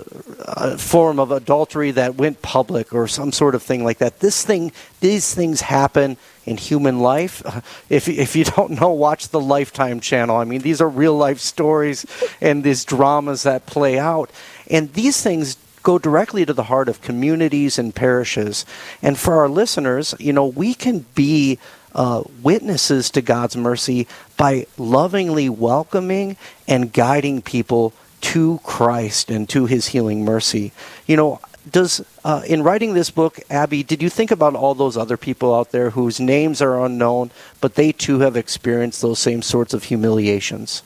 form 0.77 1.19
of 1.19 1.31
adultery 1.31 1.91
that 1.91 2.15
went 2.15 2.41
public 2.41 2.93
or 2.95 3.07
some 3.07 3.31
sort 3.31 3.53
of 3.53 3.61
thing 3.61 3.83
like 3.83 3.99
that. 3.99 4.21
This 4.21 4.43
thing, 4.43 4.71
these 5.01 5.35
things 5.35 5.61
happen 5.61 6.17
in 6.45 6.57
human 6.57 6.99
life. 6.99 7.43
If 7.89 8.07
if 8.07 8.35
you 8.35 8.45
don't 8.45 8.79
know, 8.81 8.89
watch 8.89 9.29
the 9.29 9.39
Lifetime 9.39 9.99
channel. 9.99 10.37
I 10.37 10.45
mean, 10.45 10.61
these 10.61 10.81
are 10.81 10.89
real 10.89 11.15
life 11.15 11.39
stories 11.39 12.05
and 12.41 12.63
these 12.63 12.85
dramas 12.85 13.43
that 13.43 13.67
play 13.67 13.99
out, 13.99 14.31
and 14.67 14.93
these 14.93 15.21
things 15.21 15.57
go 15.83 15.97
directly 15.97 16.45
to 16.45 16.53
the 16.53 16.63
heart 16.63 16.89
of 16.89 17.01
communities 17.01 17.79
and 17.79 17.95
parishes. 17.95 18.65
And 19.01 19.17
for 19.17 19.35
our 19.41 19.49
listeners, 19.49 20.13
you 20.19 20.33
know, 20.33 20.45
we 20.45 20.73
can 20.73 21.05
be 21.15 21.57
uh, 21.95 22.23
witnesses 22.41 23.09
to 23.11 23.21
God's 23.21 23.57
mercy 23.57 24.07
by 24.37 24.67
lovingly 24.77 25.49
welcoming 25.49 26.37
and 26.67 26.93
guiding 26.93 27.41
people 27.41 27.93
to 28.21 28.59
Christ 28.63 29.29
and 29.29 29.47
to 29.49 29.65
his 29.65 29.87
healing 29.87 30.25
mercy. 30.25 30.71
You 31.07 31.17
know, 31.17 31.39
does 31.69 32.03
uh, 32.23 32.41
in 32.47 32.63
writing 32.63 32.93
this 32.93 33.09
book, 33.09 33.39
Abby, 33.49 33.83
did 33.83 34.01
you 34.01 34.09
think 34.09 34.31
about 34.31 34.55
all 34.55 34.75
those 34.75 34.97
other 34.97 35.17
people 35.17 35.53
out 35.53 35.71
there 35.71 35.91
whose 35.91 36.19
names 36.19 36.61
are 36.61 36.83
unknown, 36.83 37.31
but 37.61 37.75
they 37.75 37.91
too 37.91 38.19
have 38.19 38.35
experienced 38.35 39.01
those 39.01 39.19
same 39.19 39.41
sorts 39.41 39.73
of 39.73 39.85
humiliations? 39.85 40.83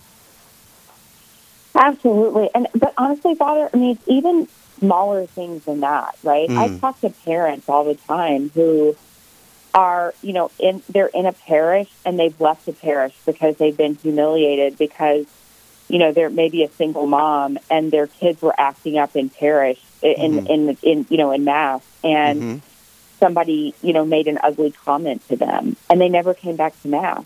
Absolutely, 1.75 2.49
and 2.53 2.67
but 2.75 2.93
honestly, 2.97 3.33
Father, 3.33 3.69
I 3.73 3.77
mean, 3.77 3.97
even 4.05 4.47
smaller 4.79 5.25
things 5.25 5.65
than 5.65 5.79
that, 5.79 6.15
right? 6.23 6.49
Mm. 6.49 6.57
I 6.57 6.77
talk 6.77 6.99
to 7.01 7.09
parents 7.09 7.67
all 7.67 7.83
the 7.83 7.95
time 7.95 8.51
who 8.53 8.95
are, 9.73 10.13
you 10.21 10.33
know, 10.33 10.51
in 10.59 10.81
they're 10.89 11.07
in 11.07 11.25
a 11.25 11.33
parish 11.33 11.89
and 12.05 12.19
they've 12.19 12.39
left 12.39 12.65
the 12.65 12.73
parish 12.73 13.15
because 13.25 13.57
they've 13.57 13.77
been 13.77 13.95
humiliated 13.95 14.77
because 14.77 15.25
you 15.89 15.99
know, 15.99 16.11
they're 16.11 16.29
maybe 16.29 16.63
a 16.63 16.69
single 16.69 17.05
mom 17.05 17.59
and 17.69 17.91
their 17.91 18.07
kids 18.07 18.41
were 18.41 18.55
acting 18.57 18.97
up 18.97 19.15
in 19.15 19.29
parish 19.29 19.79
in 20.03 20.33
mm-hmm. 20.33 20.47
in, 20.47 20.77
in 20.81 21.05
you 21.09 21.17
know 21.17 21.31
in 21.31 21.43
mass 21.43 21.81
and 22.03 22.41
mm-hmm. 22.41 22.57
somebody 23.19 23.73
you 23.81 23.93
know 23.93 24.05
made 24.05 24.27
an 24.27 24.37
ugly 24.43 24.71
comment 24.71 25.25
to 25.29 25.35
them 25.35 25.75
and 25.89 26.01
they 26.01 26.09
never 26.09 26.33
came 26.33 26.55
back 26.55 26.79
to 26.81 26.87
mass 26.87 27.23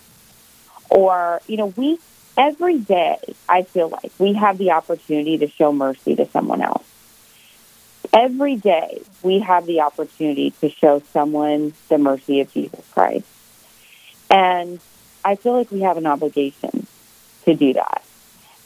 or 0.90 1.42
you 1.48 1.58
know 1.58 1.68
we 1.76 1.98
every 2.38 2.78
day 2.78 3.18
I 3.50 3.64
feel 3.64 3.90
like 3.90 4.12
we 4.20 4.34
have 4.34 4.58
the 4.58 4.72
opportunity 4.72 5.40
to 5.40 5.48
show 5.48 5.72
mercy 5.72 6.16
to 6.16 6.28
someone 6.28 6.62
else 6.62 6.86
every 8.14 8.56
day 8.56 9.02
we 9.24 9.40
have 9.40 9.66
the 9.66 9.82
opportunity 9.82 10.52
to 10.62 10.70
show 10.70 11.02
someone 11.12 11.74
the 11.90 11.98
mercy 11.98 12.42
of 12.42 12.52
Jesus 12.54 12.86
Christ 12.92 13.28
and 14.30 14.80
I 15.24 15.36
feel 15.36 15.54
like 15.54 15.72
we 15.72 15.82
have 15.82 15.98
an 15.98 16.06
obligation 16.06 16.88
to 17.46 17.54
do 17.56 17.74
that 17.74 18.04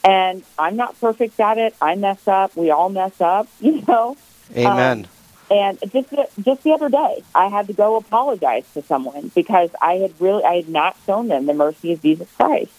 and 0.03 0.43
I'm 0.57 0.75
not 0.75 1.00
perfect 1.00 1.39
at 1.39 1.57
it. 1.57 1.75
I 1.81 1.95
mess 1.95 2.27
up. 2.27 2.55
We 2.55 2.71
all 2.71 2.89
mess 2.89 3.19
up, 3.21 3.47
you 3.59 3.83
know. 3.88 4.17
Amen. 4.55 5.05
Um, 5.05 5.09
and 5.51 5.79
just 5.91 6.09
the, 6.09 6.27
just 6.41 6.63
the 6.63 6.71
other 6.71 6.89
day, 6.89 7.23
I 7.35 7.50
had 7.50 7.67
to 7.67 7.73
go 7.73 7.97
apologize 7.97 8.63
to 8.73 8.81
someone 8.83 9.31
because 9.35 9.69
I 9.81 9.95
had 9.95 10.19
really 10.21 10.43
I 10.43 10.55
had 10.55 10.69
not 10.69 10.95
shown 11.05 11.27
them 11.27 11.45
the 11.45 11.53
mercy 11.53 11.91
of 11.91 12.01
Jesus 12.01 12.29
Christ. 12.38 12.71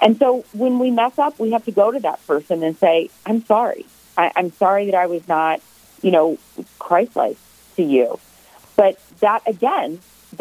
And 0.00 0.16
so 0.18 0.44
when 0.52 0.78
we 0.78 0.90
mess 0.90 1.18
up, 1.18 1.38
we 1.40 1.52
have 1.52 1.64
to 1.64 1.72
go 1.72 1.90
to 1.90 1.98
that 2.00 2.24
person 2.26 2.62
and 2.62 2.76
say, 2.76 3.10
"I'm 3.26 3.44
sorry. 3.44 3.84
I, 4.16 4.30
I'm 4.36 4.52
sorry 4.52 4.86
that 4.86 4.94
I 4.94 5.06
was 5.06 5.26
not, 5.26 5.60
you 6.04 6.12
know, 6.16 6.26
Christ-like 6.78 7.38
to 7.76 7.82
you." 7.94 8.08
But 8.76 8.94
that 9.24 9.40
again, 9.54 9.90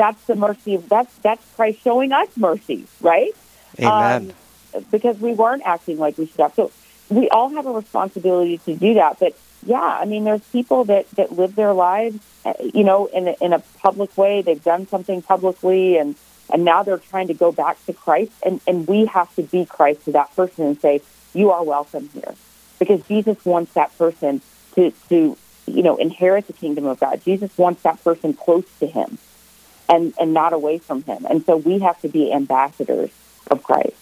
that's 0.02 0.24
the 0.30 0.36
mercy 0.36 0.76
of 0.76 0.90
that's 0.94 1.14
that's 1.26 1.46
Christ 1.56 1.78
showing 1.88 2.12
us 2.12 2.30
mercy, 2.36 2.80
right? 3.02 3.34
Amen. 3.80 4.34
Um, 4.76 4.84
because 4.92 5.18
we 5.28 5.34
weren't 5.42 5.64
acting 5.66 5.98
like 6.06 6.18
we 6.18 6.26
should 6.26 6.42
have. 6.46 6.56
So 6.56 6.72
we 7.10 7.30
all 7.30 7.50
have 7.58 7.66
a 7.66 7.76
responsibility 7.84 8.58
to 8.66 8.76
do 8.76 8.92
that. 8.96 9.20
But 9.20 9.34
yeah, 9.66 9.78
I 10.02 10.06
mean, 10.06 10.24
there's 10.28 10.46
people 10.58 10.86
that 10.86 11.06
that 11.12 11.30
live 11.32 11.54
their 11.56 11.74
lives, 11.74 12.18
uh, 12.44 12.54
you 12.74 12.84
know, 12.84 13.06
in 13.18 13.28
a, 13.32 13.36
in 13.40 13.54
a 13.54 13.62
public 13.86 14.18
way. 14.18 14.42
They've 14.42 14.64
done 14.74 14.88
something 14.88 15.22
publicly, 15.22 15.98
and 16.02 16.16
and 16.52 16.66
now 16.66 16.84
they're 16.84 17.06
trying 17.12 17.28
to 17.28 17.38
go 17.46 17.52
back 17.52 17.78
to 17.86 17.94
Christ, 17.94 18.34
and 18.46 18.60
and 18.68 18.88
we 18.88 19.06
have 19.06 19.30
to 19.36 19.44
be 19.44 19.66
Christ 19.66 20.06
to 20.06 20.12
that 20.14 20.36
person 20.36 20.66
and 20.66 20.82
say, 20.82 21.02
you 21.34 21.52
are 21.52 21.64
welcome 21.64 22.10
here, 22.14 22.34
because 22.80 23.02
Jesus 23.08 23.38
wants 23.46 23.74
that 23.74 23.96
person 23.98 24.42
to 24.76 24.92
to 25.10 25.38
you 25.68 25.84
know 25.84 25.98
inherit 25.98 26.48
the 26.48 26.54
kingdom 26.54 26.86
of 26.86 27.00
God. 27.00 27.22
Jesus 27.24 27.58
wants 27.58 27.84
that 27.84 28.04
person 28.04 28.34
close 28.34 28.66
to 28.80 28.88
Him, 28.88 29.18
and 29.90 30.14
and 30.20 30.34
not 30.34 30.54
away 30.54 30.78
from 30.78 31.04
Him. 31.04 31.26
And 31.30 31.46
so 31.46 31.58
we 31.58 31.80
have 31.80 32.00
to 32.02 32.08
be 32.08 32.32
ambassadors 32.34 33.12
of 33.50 33.64
Christ 33.64 33.96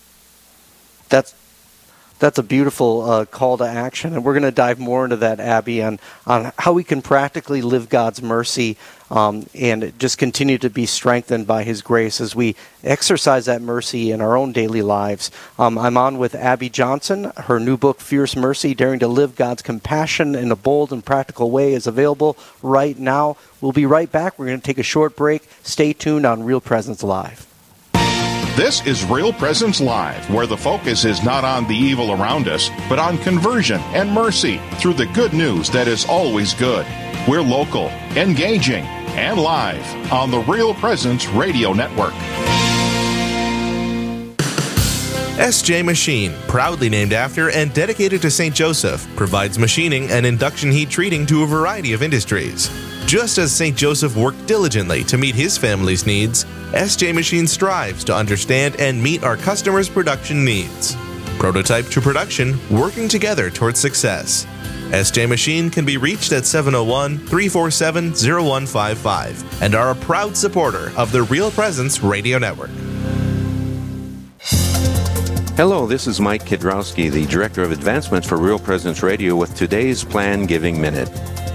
that's 1.12 1.36
that's 2.22 2.38
a 2.38 2.44
beautiful 2.44 3.02
uh, 3.02 3.26
call 3.26 3.58
to 3.58 3.64
action, 3.64 4.14
and 4.14 4.24
we're 4.24 4.34
going 4.34 4.44
to 4.44 4.52
dive 4.52 4.78
more 4.78 5.04
into 5.04 5.18
that, 5.18 5.40
Abby, 5.40 5.82
on 5.82 6.00
on 6.28 6.54
how 6.60 6.72
we 6.72 6.84
can 6.84 7.02
practically 7.02 7.64
live 7.64 7.90
God's 7.90 8.22
mercy 8.22 8.78
um, 9.10 9.48
and 9.56 9.92
just 9.98 10.20
continue 10.20 10.60
to 10.60 10.70
be 10.70 10.86
strengthened 10.86 11.48
by 11.48 11.64
His 11.64 11.82
grace 11.82 12.22
as 12.22 12.36
we 12.36 12.56
exercise 12.84 13.46
that 13.48 13.64
mercy 13.64 14.12
in 14.12 14.22
our 14.22 14.38
own 14.38 14.52
daily 14.52 14.84
lives. 14.84 15.32
Um, 15.58 15.80
I'm 15.80 15.98
on 15.98 16.20
with 16.20 16.36
Abby 16.36 16.70
Johnson. 16.70 17.32
Her 17.36 17.60
new 17.60 17.76
book, 17.76 18.00
Fierce 18.00 18.36
Mercy: 18.36 18.76
Daring 18.76 19.00
to 19.00 19.08
Live 19.08 19.36
God's 19.36 19.64
Compassion 19.64 20.36
in 20.36 20.52
a 20.52 20.56
Bold 20.56 20.94
and 20.94 21.04
Practical 21.04 21.50
Way, 21.50 21.74
is 21.74 21.88
available 21.88 22.38
right 22.62 22.98
now. 22.98 23.36
We'll 23.62 23.72
be 23.72 23.88
right 23.88 24.12
back. 24.12 24.38
We're 24.38 24.46
going 24.46 24.62
to 24.62 24.66
take 24.66 24.78
a 24.78 24.84
short 24.84 25.16
break. 25.16 25.42
Stay 25.64 25.92
tuned 25.92 26.28
on 26.28 26.44
Real 26.44 26.62
Presence 26.62 27.02
Live. 27.02 27.51
This 28.58 28.86
is 28.86 29.06
Real 29.06 29.32
Presence 29.32 29.80
Live, 29.80 30.30
where 30.30 30.46
the 30.46 30.58
focus 30.58 31.06
is 31.06 31.24
not 31.24 31.46
on 31.46 31.66
the 31.70 31.74
evil 31.74 32.12
around 32.12 32.50
us, 32.50 32.70
but 32.90 33.00
on 33.00 33.18
conversion 33.20 33.80
and 33.94 34.12
mercy 34.12 34.60
through 34.74 34.96
the 34.96 35.06
good 35.06 35.32
news 35.32 35.70
that 35.70 35.88
is 35.88 36.06
always 36.06 36.54
good. 36.54 36.86
We're 37.30 37.42
local, 37.42 37.88
engaging, 38.18 38.84
and 39.16 39.40
live 39.40 40.12
on 40.12 40.32
the 40.32 40.40
Real 40.40 40.74
Presence 40.74 41.30
Radio 41.30 41.72
Network. 41.72 42.12
SJ 45.40 45.86
Machine, 45.86 46.34
proudly 46.50 46.90
named 46.90 47.14
after 47.14 47.52
and 47.52 47.74
dedicated 47.74 48.22
to 48.22 48.30
St. 48.30 48.54
Joseph, 48.54 49.08
provides 49.16 49.58
machining 49.58 50.12
and 50.12 50.26
induction 50.26 50.72
heat 50.72 50.90
treating 50.90 51.26
to 51.28 51.44
a 51.44 51.48
variety 51.48 51.94
of 51.94 52.04
industries. 52.04 52.70
Just 53.06 53.38
as 53.38 53.52
St. 53.54 53.76
Joseph 53.76 54.16
worked 54.16 54.46
diligently 54.48 55.04
to 55.06 55.18
meet 55.18 55.36
his 55.36 55.58
family's 55.58 56.06
needs, 56.06 56.46
SJ 56.72 57.14
Machine 57.14 57.46
strives 57.46 58.04
to 58.06 58.16
understand 58.16 58.80
and 58.80 59.02
meet 59.02 59.24
our 59.24 59.36
customers' 59.36 59.90
production 59.90 60.46
needs. 60.46 60.96
Prototype 61.38 61.88
to 61.88 62.00
production, 62.00 62.58
working 62.70 63.08
together 63.08 63.50
towards 63.50 63.80
success. 63.80 64.46
SJ 64.92 65.28
Machine 65.28 65.70
can 65.70 65.86
be 65.86 65.98
reached 65.98 66.32
at 66.32 66.46
701 66.46 67.18
347 67.18 68.12
0155 68.12 69.62
and 69.62 69.76
are 69.76 69.92
a 69.92 69.96
proud 69.96 70.38
supporter 70.38 70.92
of 70.98 71.12
the 71.12 71.24
Real 71.24 71.52
Presence 71.52 72.02
Radio 72.02 72.38
Network. 72.38 72.70
Hello, 75.58 75.86
this 75.86 76.08
is 76.08 76.20
Mike 76.20 76.46
Kidrowski, 76.46 77.12
the 77.12 77.26
Director 77.26 77.62
of 77.62 77.72
Advancements 77.72 78.28
for 78.28 78.38
Real 78.38 78.58
Presence 78.58 79.04
Radio, 79.04 79.36
with 79.36 79.54
today's 79.56 80.04
Plan 80.04 80.46
Giving 80.46 80.80
Minute. 80.80 81.10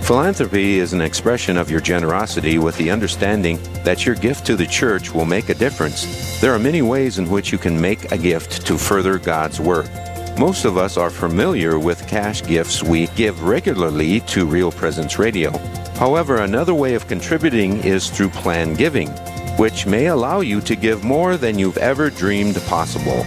Philanthropy 0.06 0.78
is 0.78 0.92
an 0.92 1.00
expression 1.00 1.56
of 1.56 1.68
your 1.68 1.80
generosity 1.80 2.58
with 2.58 2.76
the 2.76 2.92
understanding 2.92 3.58
that 3.82 4.06
your 4.06 4.14
gift 4.14 4.46
to 4.46 4.54
the 4.54 4.64
church 4.64 5.12
will 5.12 5.24
make 5.24 5.48
a 5.48 5.54
difference. 5.54 6.40
There 6.40 6.54
are 6.54 6.60
many 6.60 6.80
ways 6.80 7.18
in 7.18 7.28
which 7.28 7.50
you 7.50 7.58
can 7.58 7.80
make 7.80 8.12
a 8.12 8.16
gift 8.16 8.64
to 8.68 8.78
further 8.78 9.18
God's 9.18 9.58
work. 9.58 9.88
Most 10.38 10.64
of 10.64 10.76
us 10.76 10.96
are 10.96 11.10
familiar 11.10 11.80
with 11.80 12.06
cash 12.06 12.40
gifts 12.44 12.84
we 12.84 13.08
give 13.16 13.42
regularly 13.42 14.20
to 14.20 14.46
Real 14.46 14.70
Presence 14.70 15.18
Radio. 15.18 15.50
However, 15.96 16.36
another 16.36 16.72
way 16.72 16.94
of 16.94 17.08
contributing 17.08 17.82
is 17.82 18.08
through 18.08 18.28
plan 18.28 18.74
giving, 18.74 19.08
which 19.58 19.86
may 19.86 20.06
allow 20.06 20.38
you 20.38 20.60
to 20.60 20.76
give 20.76 21.02
more 21.02 21.36
than 21.36 21.58
you've 21.58 21.78
ever 21.78 22.10
dreamed 22.10 22.62
possible. 22.68 23.26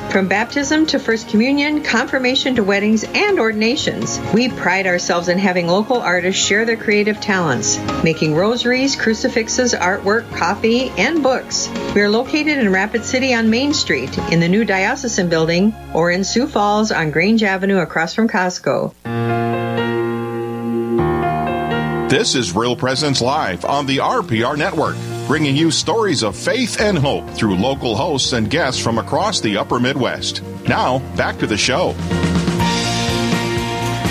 From 0.11 0.27
baptism 0.27 0.87
to 0.87 0.99
First 0.99 1.29
Communion, 1.29 1.83
confirmation 1.83 2.55
to 2.55 2.65
weddings, 2.65 3.05
and 3.05 3.39
ordinations, 3.39 4.19
we 4.33 4.49
pride 4.49 4.85
ourselves 4.85 5.29
in 5.29 5.37
having 5.37 5.67
local 5.67 6.01
artists 6.01 6.43
share 6.43 6.65
their 6.65 6.75
creative 6.75 7.21
talents, 7.21 7.79
making 8.03 8.35
rosaries, 8.35 8.97
crucifixes, 8.97 9.73
artwork, 9.73 10.29
coffee, 10.35 10.89
and 10.97 11.23
books. 11.23 11.69
We 11.95 12.01
are 12.01 12.09
located 12.09 12.57
in 12.57 12.73
Rapid 12.73 13.05
City 13.05 13.33
on 13.33 13.49
Main 13.49 13.73
Street, 13.73 14.17
in 14.33 14.41
the 14.41 14.49
new 14.49 14.65
Diocesan 14.65 15.29
Building, 15.29 15.73
or 15.93 16.11
in 16.11 16.25
Sioux 16.25 16.45
Falls 16.45 16.91
on 16.91 17.11
Grange 17.11 17.41
Avenue 17.41 17.77
across 17.77 18.13
from 18.13 18.27
Costco. 18.27 18.93
This 22.09 22.35
is 22.35 22.53
Real 22.53 22.75
Presence 22.75 23.21
Live 23.21 23.63
on 23.63 23.85
the 23.85 23.99
RPR 23.99 24.57
Network, 24.57 24.97
bringing 25.27 25.55
you 25.55 25.71
stories 25.71 26.23
of 26.23 26.35
faith 26.35 26.79
and 26.79 26.97
hope 26.97 27.29
through 27.31 27.55
local 27.55 27.95
hosts 27.95 28.33
and 28.33 28.49
guests 28.49 28.81
from 28.81 28.97
across 28.97 29.39
the 29.39 29.57
upper 29.57 29.79
Midwest. 29.79 30.43
Now, 30.67 30.99
back 31.15 31.37
to 31.39 31.47
the 31.47 31.57
show. 31.57 31.95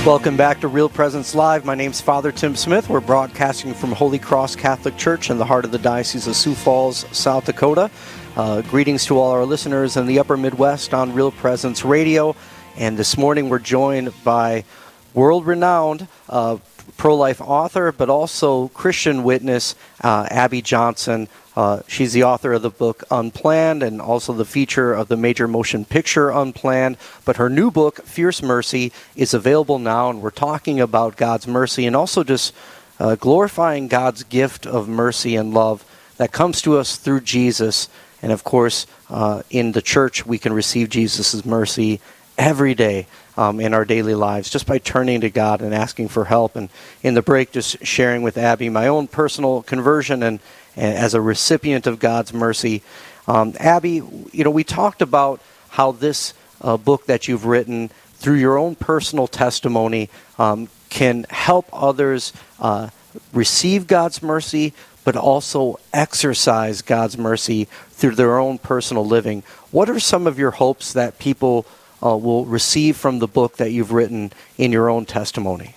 Welcome 0.07 0.39
back 0.39 0.61
to 0.61 0.69
Real 0.69 0.89
Presence 0.89 1.35
Live. 1.35 1.67
My 1.67 1.75
name's 1.75 2.01
Father 2.01 2.33
Tim 2.33 2.57
Smith. 2.57 2.89
We're 2.89 3.01
broadcasting 3.01 3.75
from 3.75 3.93
Holy 3.93 4.19
Cross 4.19 4.57
Catholic 4.57 4.97
Church 4.97 5.29
in 5.29 5.37
the 5.37 5.45
heart 5.45 5.67
of 5.67 5.73
the 5.73 5.79
Diocese 5.79 6.27
of 6.27 6.37
Sioux 6.37 6.55
Falls, 6.55 7.05
South 7.13 7.45
Dakota. 7.45 7.91
Uh, 8.35 8.63
greetings 8.63 9.05
to 9.05 9.19
all 9.19 9.31
our 9.31 9.45
listeners 9.45 9.99
in 9.99 10.07
the 10.07 10.19
upper 10.19 10.39
Midwest 10.39 10.95
on 10.95 11.13
Real 11.13 11.31
Presence 11.31 11.85
Radio. 11.85 12.35
And 12.79 12.97
this 12.97 13.19
morning 13.19 13.51
we're 13.51 13.59
joined 13.59 14.15
by 14.25 14.65
world 15.13 15.45
renowned 15.45 16.09
uh, 16.31 16.57
pro 17.01 17.17
life 17.17 17.41
author, 17.41 17.93
but 17.93 18.11
also 18.11 18.69
Christian 18.69 19.25
witness, 19.25 19.75
uh, 20.03 20.27
Abby 20.31 20.61
Johnson. 20.61 21.29
Uh, 21.57 21.81
she's 21.89 22.13
the 22.13 22.25
author 22.25 22.53
of 22.53 22.61
the 22.61 22.69
book 22.69 23.05
Unplanned 23.11 23.83
and 23.83 24.03
also 24.03 24.35
the 24.35 24.45
feature 24.45 24.93
of 24.93 25.09
the 25.09 25.17
major 25.17 25.49
motion 25.49 25.87
picture 25.87 26.29
Unplanned. 26.29 26.99
But 27.25 27.39
her 27.39 27.49
new 27.49 27.71
book, 27.71 28.03
Fierce 28.05 28.43
Mercy, 28.43 28.93
is 29.17 29.33
available 29.33 29.79
now, 29.79 30.11
and 30.11 30.21
we're 30.21 30.31
talking 30.31 30.79
about 30.79 31.17
God's 31.17 31.47
mercy 31.47 31.87
and 31.87 31.97
also 31.97 32.23
just 32.23 32.53
uh, 32.99 33.15
glorifying 33.15 33.89
God's 33.89 34.23
gift 34.23 34.67
of 34.67 34.87
mercy 34.87 35.37
and 35.37 35.55
love 35.55 35.83
that 36.19 36.33
comes 36.33 36.61
to 36.61 36.77
us 36.77 36.97
through 36.97 37.23
Jesus. 37.23 37.89
And 38.21 38.31
of 38.31 38.45
course, 38.45 38.87
uh, 39.09 39.43
in 39.49 39.73
the 39.73 39.81
church, 39.81 40.27
we 40.27 40.37
can 40.37 40.53
receive 40.53 40.91
Jesus' 40.91 41.47
mercy 41.47 41.99
every 42.41 42.75
day 42.75 43.07
um, 43.37 43.61
in 43.61 43.75
our 43.75 43.85
daily 43.85 44.15
lives 44.15 44.49
just 44.49 44.67
by 44.67 44.79
turning 44.79 45.21
to 45.21 45.29
God 45.29 45.61
and 45.61 45.75
asking 45.75 46.09
for 46.09 46.25
help. 46.25 46.57
And 46.57 46.71
in 47.03 47.13
the 47.13 47.23
break, 47.23 47.53
just 47.53 47.85
sharing 47.87 48.23
with 48.23 48.39
Abby 48.39 48.71
my 48.71 48.89
own 48.89 49.09
personal 49.09 49.63
conversion 49.63 50.23
and, 50.23 50.41
and 50.75 50.97
as 50.97 51.13
a 51.13 51.21
recipient 51.21 51.87
of 51.87 51.99
God's 51.99 52.33
mercy. 52.33 52.83
Um, 53.29 53.53
Abby, 53.61 54.03
you 54.33 54.43
know, 54.43 54.51
we 54.51 54.65
talked 54.65 55.03
about 55.03 55.41
how 55.69 55.93
this 55.93 56.33
uh, 56.63 56.79
book 56.79 57.07
that 57.07 57.29
you've 57.29 57.45
written 57.45 57.91
through 58.15 58.37
your 58.37 58.57
own 58.57 58.75
personal 58.75 59.27
testimony 59.27 60.09
um, 60.39 60.69
can 60.89 61.27
help 61.29 61.69
others 61.73 62.33
uh, 62.59 62.89
receive 63.35 63.87
God's 63.87 64.23
mercy, 64.23 64.73
but 65.05 65.15
also 65.15 65.79
exercise 65.93 66.81
God's 66.81 67.19
mercy 67.19 67.67
through 67.91 68.15
their 68.15 68.39
own 68.39 68.57
personal 68.57 69.05
living. 69.05 69.43
What 69.71 69.91
are 69.91 70.01
some 70.01 70.27
of 70.27 70.39
your 70.39 70.53
hopes 70.53 70.95
that 70.95 71.19
people 71.19 71.67
uh, 72.03 72.17
will 72.17 72.45
receive 72.45 72.97
from 72.97 73.19
the 73.19 73.27
book 73.27 73.57
that 73.57 73.71
you've 73.73 73.93
written 73.93 74.33
in 74.59 74.73
your 74.73 74.89
own 74.89 75.05
testimony? 75.05 75.75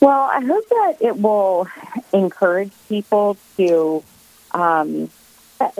Well, 0.00 0.30
I 0.32 0.40
hope 0.40 0.68
that 0.68 0.96
it 1.00 1.16
will 1.18 1.66
encourage 2.12 2.72
people 2.88 3.36
to, 3.56 4.04
um, 4.52 5.10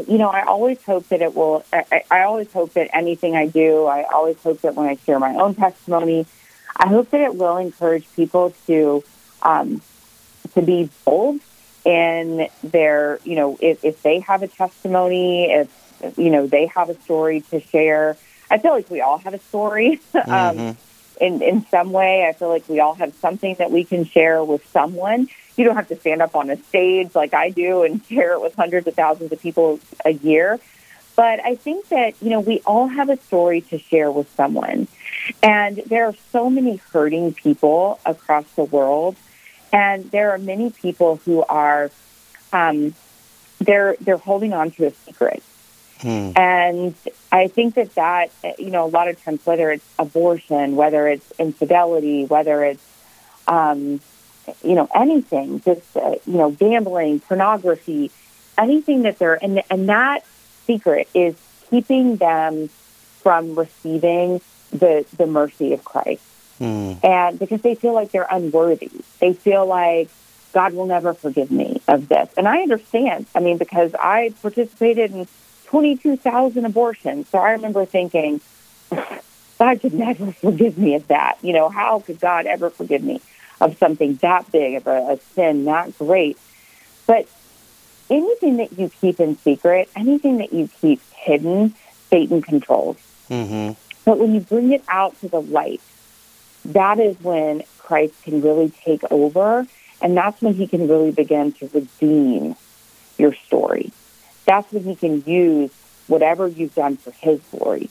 you 0.08 0.18
know, 0.18 0.28
I 0.28 0.42
always 0.42 0.82
hope 0.82 1.08
that 1.08 1.22
it 1.22 1.36
will, 1.36 1.64
I, 1.72 2.02
I 2.10 2.22
always 2.22 2.52
hope 2.52 2.72
that 2.72 2.90
anything 2.92 3.36
I 3.36 3.46
do, 3.46 3.86
I 3.86 4.02
always 4.02 4.36
hope 4.42 4.60
that 4.62 4.74
when 4.74 4.88
I 4.88 4.96
share 4.96 5.20
my 5.20 5.34
own 5.36 5.54
testimony, 5.54 6.26
I 6.76 6.88
hope 6.88 7.10
that 7.10 7.20
it 7.20 7.36
will 7.36 7.58
encourage 7.58 8.06
people 8.16 8.54
to, 8.66 9.04
um, 9.42 9.80
to 10.54 10.62
be 10.62 10.90
bold 11.04 11.40
in 11.84 12.48
their, 12.64 13.20
you 13.24 13.36
know, 13.36 13.56
if, 13.60 13.84
if 13.84 14.02
they 14.02 14.18
have 14.20 14.42
a 14.42 14.48
testimony, 14.48 15.50
if 15.50 15.70
you 16.16 16.30
know, 16.30 16.46
they 16.46 16.66
have 16.66 16.88
a 16.88 17.00
story 17.02 17.42
to 17.50 17.60
share. 17.60 18.16
I 18.50 18.58
feel 18.58 18.72
like 18.72 18.90
we 18.90 19.00
all 19.00 19.18
have 19.18 19.34
a 19.34 19.38
story. 19.38 20.00
um, 20.14 20.22
mm-hmm. 20.22 21.24
in, 21.24 21.42
in 21.42 21.66
some 21.66 21.92
way, 21.92 22.26
I 22.26 22.32
feel 22.32 22.48
like 22.48 22.68
we 22.68 22.80
all 22.80 22.94
have 22.94 23.14
something 23.14 23.54
that 23.58 23.70
we 23.70 23.84
can 23.84 24.04
share 24.04 24.42
with 24.42 24.66
someone. 24.68 25.28
You 25.56 25.64
don't 25.64 25.76
have 25.76 25.88
to 25.88 25.96
stand 25.96 26.22
up 26.22 26.36
on 26.36 26.50
a 26.50 26.56
stage 26.56 27.14
like 27.14 27.34
I 27.34 27.50
do 27.50 27.82
and 27.82 28.04
share 28.08 28.34
it 28.34 28.40
with 28.40 28.54
hundreds 28.54 28.86
of 28.86 28.94
thousands 28.94 29.32
of 29.32 29.40
people 29.40 29.80
a 30.04 30.12
year. 30.12 30.60
But 31.18 31.40
I 31.44 31.56
think 31.56 31.88
that, 31.88 32.14
you 32.22 32.30
know, 32.30 32.38
we 32.38 32.60
all 32.64 32.86
have 32.86 33.10
a 33.10 33.16
story 33.16 33.62
to 33.62 33.78
share 33.78 34.08
with 34.08 34.32
someone. 34.36 34.86
And 35.42 35.78
there 35.78 36.04
are 36.04 36.14
so 36.30 36.48
many 36.48 36.76
hurting 36.76 37.34
people 37.34 37.98
across 38.06 38.44
the 38.52 38.62
world. 38.62 39.16
And 39.72 40.08
there 40.12 40.30
are 40.30 40.38
many 40.38 40.70
people 40.70 41.16
who 41.24 41.42
are, 41.42 41.90
um, 42.52 42.94
they're, 43.58 43.96
they're 44.00 44.16
holding 44.16 44.52
on 44.52 44.70
to 44.70 44.86
a 44.86 44.92
secret. 44.92 45.42
Hmm. 46.00 46.30
And 46.36 46.94
I 47.32 47.48
think 47.48 47.74
that 47.74 47.94
that, 47.96 48.30
you 48.58 48.70
know, 48.70 48.86
a 48.86 48.88
lot 48.88 49.08
of 49.08 49.22
times, 49.22 49.44
whether 49.44 49.70
it's 49.70 49.84
abortion, 49.98 50.76
whether 50.76 51.08
it's 51.08 51.30
infidelity, 51.38 52.24
whether 52.24 52.64
it's, 52.64 52.84
um, 53.46 54.00
you 54.62 54.74
know, 54.74 54.88
anything, 54.94 55.60
just, 55.60 55.96
uh, 55.96 56.14
you 56.26 56.38
know, 56.38 56.50
gambling, 56.50 57.20
pornography, 57.20 58.10
anything 58.56 59.02
that 59.02 59.18
they're, 59.18 59.42
and, 59.42 59.62
and 59.70 59.88
that 59.88 60.24
secret 60.66 61.08
is 61.14 61.34
keeping 61.68 62.16
them 62.16 62.68
from 63.22 63.58
receiving 63.58 64.40
the, 64.70 65.04
the 65.16 65.26
mercy 65.26 65.72
of 65.72 65.84
Christ. 65.84 66.22
Hmm. 66.58 66.94
And 67.02 67.38
because 67.38 67.60
they 67.62 67.74
feel 67.74 67.92
like 67.92 68.10
they're 68.10 68.26
unworthy, 68.30 68.90
they 69.18 69.32
feel 69.32 69.66
like 69.66 70.08
God 70.52 70.72
will 70.74 70.86
never 70.86 71.12
forgive 71.12 71.50
me 71.50 71.80
of 71.88 72.08
this. 72.08 72.30
And 72.36 72.48
I 72.48 72.62
understand. 72.62 73.26
I 73.34 73.40
mean, 73.40 73.58
because 73.58 73.94
I 73.94 74.32
participated 74.40 75.12
in 75.12 75.28
22,000 75.68 76.64
abortions. 76.64 77.28
So 77.28 77.38
I 77.38 77.52
remember 77.52 77.84
thinking, 77.84 78.40
God 78.90 79.80
could 79.80 79.92
never 79.92 80.32
forgive 80.32 80.78
me 80.78 80.94
of 80.94 81.08
that. 81.08 81.36
You 81.42 81.52
know, 81.52 81.68
how 81.68 82.00
could 82.00 82.18
God 82.20 82.46
ever 82.46 82.70
forgive 82.70 83.02
me 83.02 83.20
of 83.60 83.76
something 83.76 84.14
that 84.16 84.50
big, 84.50 84.76
of 84.76 84.86
a, 84.86 85.12
a 85.12 85.20
sin 85.34 85.66
that 85.66 85.96
great? 85.98 86.38
But 87.06 87.28
anything 88.08 88.56
that 88.56 88.78
you 88.78 88.88
keep 88.88 89.20
in 89.20 89.36
secret, 89.36 89.90
anything 89.94 90.38
that 90.38 90.54
you 90.54 90.70
keep 90.80 91.02
hidden, 91.12 91.74
Satan 92.08 92.40
controls. 92.40 92.96
Mm-hmm. 93.28 93.78
But 94.06 94.18
when 94.18 94.34
you 94.34 94.40
bring 94.40 94.72
it 94.72 94.82
out 94.88 95.20
to 95.20 95.28
the 95.28 95.42
light, 95.42 95.82
that 96.64 96.98
is 96.98 97.20
when 97.20 97.62
Christ 97.76 98.14
can 98.22 98.40
really 98.40 98.70
take 98.70 99.02
over, 99.10 99.66
and 100.00 100.16
that's 100.16 100.40
when 100.40 100.54
he 100.54 100.66
can 100.66 100.88
really 100.88 101.10
begin 101.10 101.52
to 101.52 101.68
redeem 101.74 102.56
your 103.18 103.34
story 103.34 103.92
that's 104.48 104.72
when 104.72 104.82
he 104.84 104.96
can 104.96 105.22
use 105.26 105.70
whatever 106.06 106.48
you've 106.48 106.74
done 106.74 106.96
for 106.96 107.10
his 107.12 107.40
glory. 107.52 107.90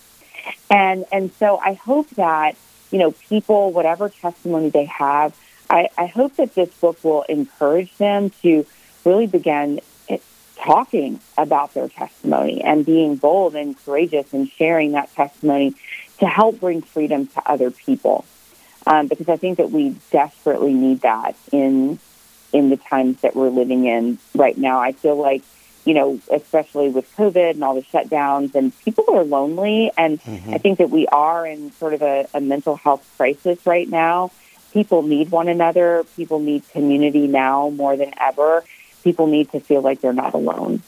And 0.70 1.06
and 1.12 1.32
so 1.34 1.58
I 1.58 1.74
hope 1.74 2.10
that, 2.12 2.56
you 2.92 3.00
know, 3.00 3.12
people, 3.12 3.72
whatever 3.72 4.10
testimony 4.10 4.70
they 4.70 4.86
have, 4.86 5.38
I, 5.70 5.90
I 5.98 6.08
hope 6.08 6.36
that 6.38 6.56
this 6.56 6.70
book 6.80 7.04
will 7.04 7.24
encourage 7.24 7.96
them 7.98 8.32
to 8.42 8.66
really 9.06 9.28
begin 9.28 9.82
talking 10.58 11.20
about 11.38 11.74
their 11.74 11.88
testimony 11.88 12.62
and 12.62 12.86
being 12.86 13.16
bold 13.16 13.56
and 13.56 13.78
courageous 13.86 14.34
and 14.34 14.50
sharing 14.50 14.94
that 14.94 15.14
testimony 15.14 15.74
to 16.20 16.26
help 16.26 16.60
bring 16.60 16.82
freedom 16.82 17.28
to 17.28 17.42
other 17.50 17.72
people. 17.72 18.26
Um, 18.86 19.08
because 19.08 19.30
I 19.30 19.38
think 19.38 19.58
that 19.58 19.72
we 19.72 19.96
desperately 20.12 20.74
need 20.74 21.02
that 21.02 21.36
in 21.52 22.00
in 22.54 22.70
the 22.70 22.78
times 22.78 23.22
that 23.22 23.36
we're 23.36 23.50
living 23.50 23.86
in 23.86 24.18
right 24.34 24.58
now. 24.58 24.80
I 24.80 24.94
feel 24.94 25.18
like 25.18 25.44
you 25.88 25.94
know, 25.94 26.20
especially 26.30 26.90
with 26.90 27.10
COVID 27.16 27.52
and 27.52 27.64
all 27.64 27.76
the 27.76 27.82
shutdowns, 27.82 28.56
and 28.56 28.78
people 28.80 29.06
are 29.10 29.24
lonely. 29.24 29.90
And 29.98 30.22
mm-hmm. 30.22 30.54
I 30.54 30.58
think 30.58 30.80
that 30.80 30.90
we 30.90 31.08
are 31.08 31.48
in 31.48 31.72
sort 31.72 31.94
of 31.94 32.02
a, 32.02 32.28
a 32.34 32.42
mental 32.42 32.76
health 32.76 33.10
crisis 33.16 33.66
right 33.66 33.88
now. 33.88 34.32
People 34.74 35.02
need 35.02 35.32
one 35.32 35.48
another. 35.48 36.04
People 36.18 36.40
need 36.40 36.68
community 36.70 37.26
now 37.26 37.70
more 37.70 37.96
than 37.96 38.12
ever. 38.20 38.66
People 39.06 39.28
need 39.28 39.50
to 39.54 39.62
feel 39.62 39.82
like 39.82 40.02
they're 40.02 40.12
not 40.12 40.34
alone. 40.34 40.84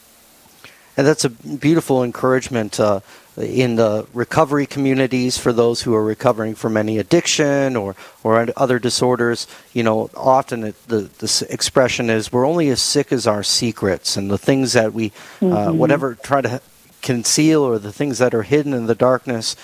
And 1.00 1.06
that's 1.06 1.24
a 1.24 1.30
beautiful 1.30 2.04
encouragement 2.04 2.78
uh, 2.78 3.00
in 3.38 3.76
the 3.76 4.06
recovery 4.12 4.66
communities 4.66 5.38
for 5.38 5.50
those 5.50 5.80
who 5.80 5.94
are 5.94 6.04
recovering 6.04 6.54
from 6.54 6.76
any 6.76 6.98
addiction 6.98 7.74
or, 7.74 7.96
or 8.22 8.46
other 8.54 8.78
disorders. 8.78 9.46
You 9.72 9.82
know, 9.82 10.10
often 10.14 10.62
it, 10.62 10.88
the, 10.88 11.08
the 11.16 11.46
expression 11.48 12.10
is 12.10 12.30
we're 12.30 12.46
only 12.46 12.68
as 12.68 12.82
sick 12.82 13.12
as 13.12 13.26
our 13.26 13.42
secrets 13.42 14.18
and 14.18 14.30
the 14.30 14.36
things 14.36 14.74
that 14.74 14.92
we, 14.92 15.06
uh, 15.06 15.10
mm-hmm. 15.10 15.52
uh, 15.54 15.72
whatever, 15.72 16.16
try 16.16 16.42
to 16.42 16.60
conceal 17.00 17.62
or 17.62 17.78
the 17.78 17.94
things 17.94 18.18
that 18.18 18.34
are 18.34 18.42
hidden 18.42 18.74
in 18.74 18.84
the 18.84 18.94
darkness 18.94 19.56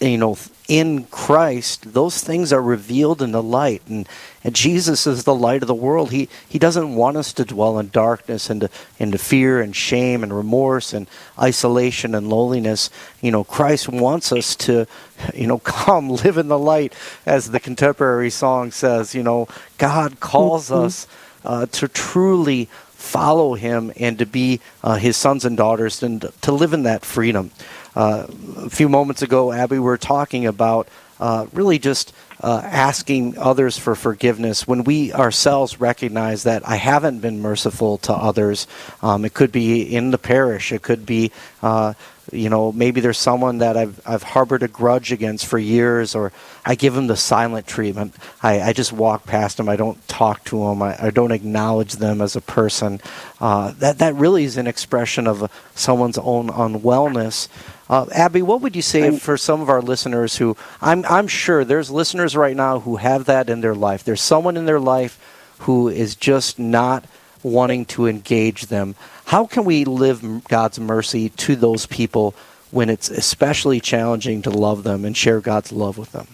you 0.00 0.16
know, 0.16 0.34
in 0.70 1.02
Christ, 1.06 1.94
those 1.94 2.22
things 2.22 2.52
are 2.52 2.62
revealed 2.62 3.20
in 3.20 3.32
the 3.32 3.42
light. 3.42 3.82
And, 3.88 4.08
and 4.44 4.54
Jesus 4.54 5.04
is 5.04 5.24
the 5.24 5.34
light 5.34 5.62
of 5.62 5.66
the 5.66 5.74
world. 5.74 6.12
He, 6.12 6.28
he 6.48 6.60
doesn't 6.60 6.94
want 6.94 7.16
us 7.16 7.32
to 7.32 7.44
dwell 7.44 7.80
in 7.80 7.88
darkness 7.88 8.48
and 8.48 8.60
to, 8.60 8.70
into 8.96 9.18
fear 9.18 9.60
and 9.60 9.74
shame 9.74 10.22
and 10.22 10.32
remorse 10.32 10.92
and 10.92 11.08
isolation 11.36 12.14
and 12.14 12.28
loneliness. 12.28 12.88
You 13.20 13.32
know, 13.32 13.42
Christ 13.42 13.88
wants 13.88 14.30
us 14.30 14.54
to, 14.56 14.86
you 15.34 15.48
know, 15.48 15.58
come 15.64 16.08
live 16.08 16.38
in 16.38 16.46
the 16.46 16.58
light, 16.58 16.94
as 17.26 17.50
the 17.50 17.58
contemporary 17.58 18.30
song 18.30 18.70
says. 18.70 19.12
You 19.12 19.24
know, 19.24 19.48
God 19.76 20.20
calls 20.20 20.70
mm-hmm. 20.70 20.84
us 20.84 21.08
uh, 21.44 21.66
to 21.66 21.88
truly 21.88 22.66
follow 22.92 23.54
Him 23.54 23.92
and 23.96 24.16
to 24.20 24.26
be 24.26 24.60
uh, 24.84 24.94
His 24.94 25.16
sons 25.16 25.44
and 25.44 25.56
daughters 25.56 26.00
and 26.00 26.24
to 26.42 26.52
live 26.52 26.72
in 26.72 26.84
that 26.84 27.04
freedom. 27.04 27.50
Uh, 27.94 28.26
a 28.56 28.70
few 28.70 28.88
moments 28.88 29.22
ago, 29.22 29.52
Abby, 29.52 29.76
we 29.76 29.80
were 29.80 29.98
talking 29.98 30.46
about 30.46 30.88
uh, 31.18 31.46
really 31.52 31.78
just 31.78 32.14
uh, 32.40 32.62
asking 32.64 33.36
others 33.36 33.76
for 33.76 33.94
forgiveness 33.94 34.66
when 34.66 34.84
we 34.84 35.12
ourselves 35.12 35.80
recognize 35.80 36.44
that 36.44 36.66
I 36.66 36.76
haven't 36.76 37.20
been 37.20 37.42
merciful 37.42 37.98
to 37.98 38.12
others. 38.14 38.66
Um, 39.02 39.24
it 39.24 39.34
could 39.34 39.52
be 39.52 39.82
in 39.82 40.10
the 40.10 40.18
parish, 40.18 40.72
it 40.72 40.82
could 40.82 41.04
be 41.04 41.32
uh, 41.62 41.92
you 42.32 42.48
know 42.48 42.72
maybe 42.72 43.00
there's 43.00 43.18
someone 43.18 43.58
that 43.58 43.76
I've 43.76 44.00
I've 44.06 44.22
harbored 44.22 44.62
a 44.62 44.68
grudge 44.68 45.12
against 45.12 45.46
for 45.46 45.58
years, 45.58 46.14
or 46.14 46.32
I 46.64 46.74
give 46.74 46.94
them 46.94 47.08
the 47.08 47.16
silent 47.16 47.66
treatment. 47.66 48.14
I, 48.42 48.60
I 48.62 48.72
just 48.72 48.92
walk 48.92 49.26
past 49.26 49.56
them. 49.56 49.68
I 49.68 49.76
don't 49.76 50.06
talk 50.08 50.44
to 50.44 50.60
them. 50.60 50.82
I, 50.82 51.06
I 51.06 51.10
don't 51.10 51.32
acknowledge 51.32 51.94
them 51.94 52.20
as 52.22 52.36
a 52.36 52.40
person. 52.40 53.00
Uh, 53.40 53.72
that 53.78 53.98
that 53.98 54.14
really 54.14 54.44
is 54.44 54.56
an 54.56 54.66
expression 54.66 55.26
of 55.26 55.50
someone's 55.74 56.18
own 56.18 56.48
unwellness. 56.48 57.48
Uh, 57.90 58.06
Abby, 58.12 58.40
what 58.40 58.60
would 58.60 58.76
you 58.76 58.82
say 58.82 59.18
for 59.18 59.36
some 59.36 59.60
of 59.60 59.68
our 59.68 59.82
listeners 59.82 60.36
who 60.36 60.56
I'm 60.80 61.04
I'm 61.06 61.26
sure 61.26 61.64
there's 61.64 61.90
listeners 61.90 62.36
right 62.36 62.54
now 62.54 62.78
who 62.78 62.94
have 62.94 63.24
that 63.24 63.50
in 63.50 63.62
their 63.62 63.74
life. 63.74 64.04
There's 64.04 64.20
someone 64.20 64.56
in 64.56 64.64
their 64.64 64.78
life 64.78 65.18
who 65.62 65.88
is 65.88 66.14
just 66.14 66.56
not 66.56 67.04
wanting 67.42 67.86
to 67.86 68.06
engage 68.06 68.66
them. 68.66 68.94
How 69.24 69.44
can 69.44 69.64
we 69.64 69.84
live 69.84 70.44
God's 70.44 70.78
mercy 70.78 71.30
to 71.30 71.56
those 71.56 71.86
people 71.86 72.32
when 72.70 72.90
it's 72.90 73.10
especially 73.10 73.80
challenging 73.80 74.42
to 74.42 74.50
love 74.50 74.84
them 74.84 75.04
and 75.04 75.16
share 75.16 75.40
God's 75.40 75.72
love 75.72 75.98
with 75.98 76.12
them? 76.12 76.28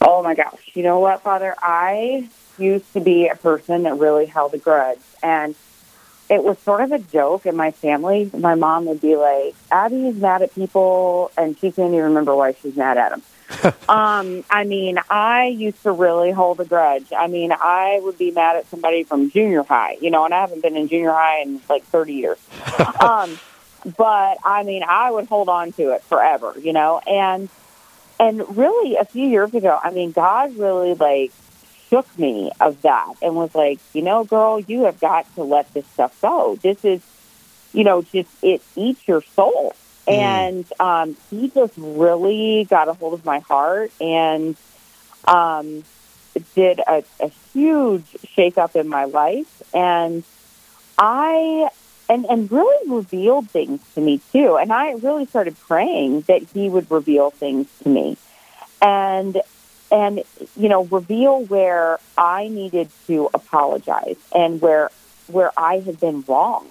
Oh 0.00 0.20
my 0.20 0.34
gosh. 0.34 0.72
You 0.74 0.82
know 0.82 0.98
what, 0.98 1.22
Father? 1.22 1.54
I 1.62 2.28
used 2.58 2.92
to 2.94 3.00
be 3.00 3.28
a 3.28 3.36
person 3.36 3.84
that 3.84 3.98
really 3.98 4.26
held 4.26 4.52
a 4.54 4.58
grudge. 4.58 4.98
And 5.22 5.54
it 6.28 6.42
was 6.42 6.58
sort 6.58 6.80
of 6.80 6.92
a 6.92 6.98
joke 6.98 7.46
in 7.46 7.56
my 7.56 7.70
family. 7.70 8.30
My 8.36 8.54
mom 8.54 8.86
would 8.86 9.00
be 9.00 9.16
like, 9.16 9.54
Abby's 9.70 10.16
mad 10.16 10.42
at 10.42 10.54
people, 10.54 11.30
and 11.36 11.56
she 11.58 11.70
can't 11.70 11.92
even 11.92 12.06
remember 12.06 12.34
why 12.34 12.52
she's 12.52 12.76
mad 12.76 12.98
at 12.98 13.10
them. 13.10 13.22
um, 13.88 14.44
I 14.50 14.64
mean, 14.64 14.98
I 15.08 15.46
used 15.46 15.82
to 15.84 15.92
really 15.92 16.32
hold 16.32 16.60
a 16.60 16.64
grudge. 16.64 17.12
I 17.16 17.28
mean, 17.28 17.52
I 17.52 18.00
would 18.02 18.18
be 18.18 18.32
mad 18.32 18.56
at 18.56 18.66
somebody 18.66 19.04
from 19.04 19.30
junior 19.30 19.62
high, 19.62 19.98
you 20.00 20.10
know, 20.10 20.24
and 20.24 20.34
I 20.34 20.40
haven't 20.40 20.62
been 20.62 20.76
in 20.76 20.88
junior 20.88 21.12
high 21.12 21.42
in 21.42 21.60
like 21.68 21.84
30 21.84 22.12
years. 22.12 22.38
um, 23.00 23.38
but 23.96 24.38
I 24.44 24.64
mean, 24.64 24.82
I 24.82 25.12
would 25.12 25.26
hold 25.26 25.48
on 25.48 25.72
to 25.72 25.90
it 25.90 26.02
forever, 26.02 26.54
you 26.60 26.72
know, 26.72 27.00
and, 27.06 27.48
and 28.18 28.56
really 28.56 28.96
a 28.96 29.04
few 29.04 29.28
years 29.28 29.54
ago, 29.54 29.78
I 29.80 29.90
mean, 29.90 30.10
God 30.10 30.56
really 30.56 30.94
like 30.94 31.30
shook 31.88 32.06
me 32.18 32.50
of 32.60 32.82
that 32.82 33.14
and 33.22 33.34
was 33.34 33.54
like, 33.54 33.78
you 33.92 34.02
know, 34.02 34.24
girl, 34.24 34.60
you 34.60 34.84
have 34.84 35.00
got 35.00 35.32
to 35.34 35.42
let 35.42 35.72
this 35.74 35.86
stuff 35.88 36.18
go. 36.20 36.56
This 36.62 36.84
is, 36.84 37.02
you 37.72 37.84
know, 37.84 38.02
just 38.02 38.30
it 38.42 38.62
eats 38.74 39.06
your 39.06 39.22
soul. 39.22 39.74
Mm. 40.06 40.12
And 40.12 40.72
um, 40.80 41.16
he 41.30 41.48
just 41.50 41.74
really 41.76 42.64
got 42.64 42.88
a 42.88 42.92
hold 42.92 43.14
of 43.14 43.24
my 43.24 43.40
heart 43.40 43.92
and 44.00 44.56
um, 45.26 45.84
did 46.54 46.80
a, 46.80 47.04
a 47.20 47.28
huge 47.52 48.04
shakeup 48.36 48.76
in 48.76 48.88
my 48.88 49.04
life. 49.04 49.62
And 49.74 50.24
I 50.98 51.68
and 52.08 52.24
and 52.26 52.50
really 52.50 52.90
revealed 52.90 53.50
things 53.50 53.80
to 53.94 54.00
me 54.00 54.20
too. 54.32 54.56
And 54.56 54.72
I 54.72 54.92
really 54.92 55.26
started 55.26 55.58
praying 55.60 56.22
that 56.22 56.42
he 56.54 56.68
would 56.68 56.90
reveal 56.90 57.30
things 57.30 57.68
to 57.82 57.88
me. 57.88 58.16
And 58.80 59.40
and 59.90 60.22
you 60.56 60.68
know 60.68 60.84
reveal 60.84 61.44
where 61.44 61.98
I 62.16 62.48
needed 62.48 62.90
to 63.06 63.30
apologize 63.32 64.16
and 64.34 64.60
where 64.60 64.90
where 65.28 65.50
I 65.56 65.78
had 65.78 65.98
been 66.00 66.24
wrong. 66.26 66.68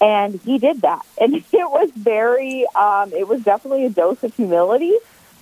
And 0.00 0.40
he 0.40 0.58
did 0.58 0.80
that, 0.82 1.04
and 1.20 1.36
it 1.36 1.44
was 1.52 1.90
very, 1.94 2.66
um, 2.74 3.12
it 3.12 3.28
was 3.28 3.42
definitely 3.42 3.84
a 3.84 3.90
dose 3.90 4.22
of 4.22 4.34
humility. 4.34 4.94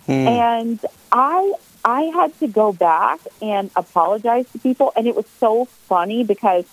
Hmm. 0.06 0.12
And 0.12 0.86
I, 1.12 1.52
I 1.84 2.02
had 2.02 2.38
to 2.40 2.48
go 2.48 2.72
back 2.72 3.20
and 3.40 3.70
apologize 3.76 4.50
to 4.52 4.58
people, 4.58 4.92
and 4.96 5.06
it 5.06 5.14
was 5.14 5.26
so 5.38 5.66
funny 5.66 6.24
because 6.24 6.64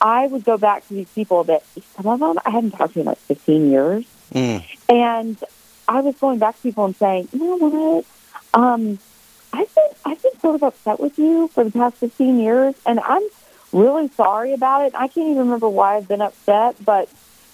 I 0.00 0.26
would 0.26 0.44
go 0.44 0.58
back 0.58 0.86
to 0.88 0.94
these 0.94 1.08
people 1.10 1.44
that 1.44 1.64
some 1.96 2.06
of 2.06 2.20
them 2.20 2.38
I 2.44 2.50
hadn't 2.50 2.72
talked 2.72 2.94
to 2.94 3.00
in 3.00 3.06
like 3.06 3.18
15 3.18 3.70
years, 3.70 4.04
mm. 4.32 4.64
and 4.88 5.42
I 5.88 6.00
was 6.00 6.16
going 6.16 6.38
back 6.38 6.56
to 6.56 6.62
people 6.62 6.84
and 6.84 6.94
saying, 6.94 7.28
you 7.32 7.58
know 7.58 7.68
what, 7.68 8.04
um, 8.54 8.98
I've 9.56 9.74
been 9.74 9.90
I've 10.04 10.22
been 10.22 10.38
sort 10.40 10.54
of 10.56 10.62
upset 10.62 11.00
with 11.00 11.18
you 11.18 11.48
for 11.48 11.64
the 11.64 11.70
past 11.70 11.96
15 11.96 12.38
years, 12.38 12.74
and 12.84 13.00
I'm 13.00 13.22
really 13.72 14.08
sorry 14.08 14.52
about 14.52 14.84
it. 14.84 14.94
I 14.94 15.08
can't 15.08 15.28
even 15.28 15.38
remember 15.38 15.68
why 15.68 15.96
I've 15.96 16.06
been 16.06 16.20
upset, 16.20 16.76
but 16.84 17.08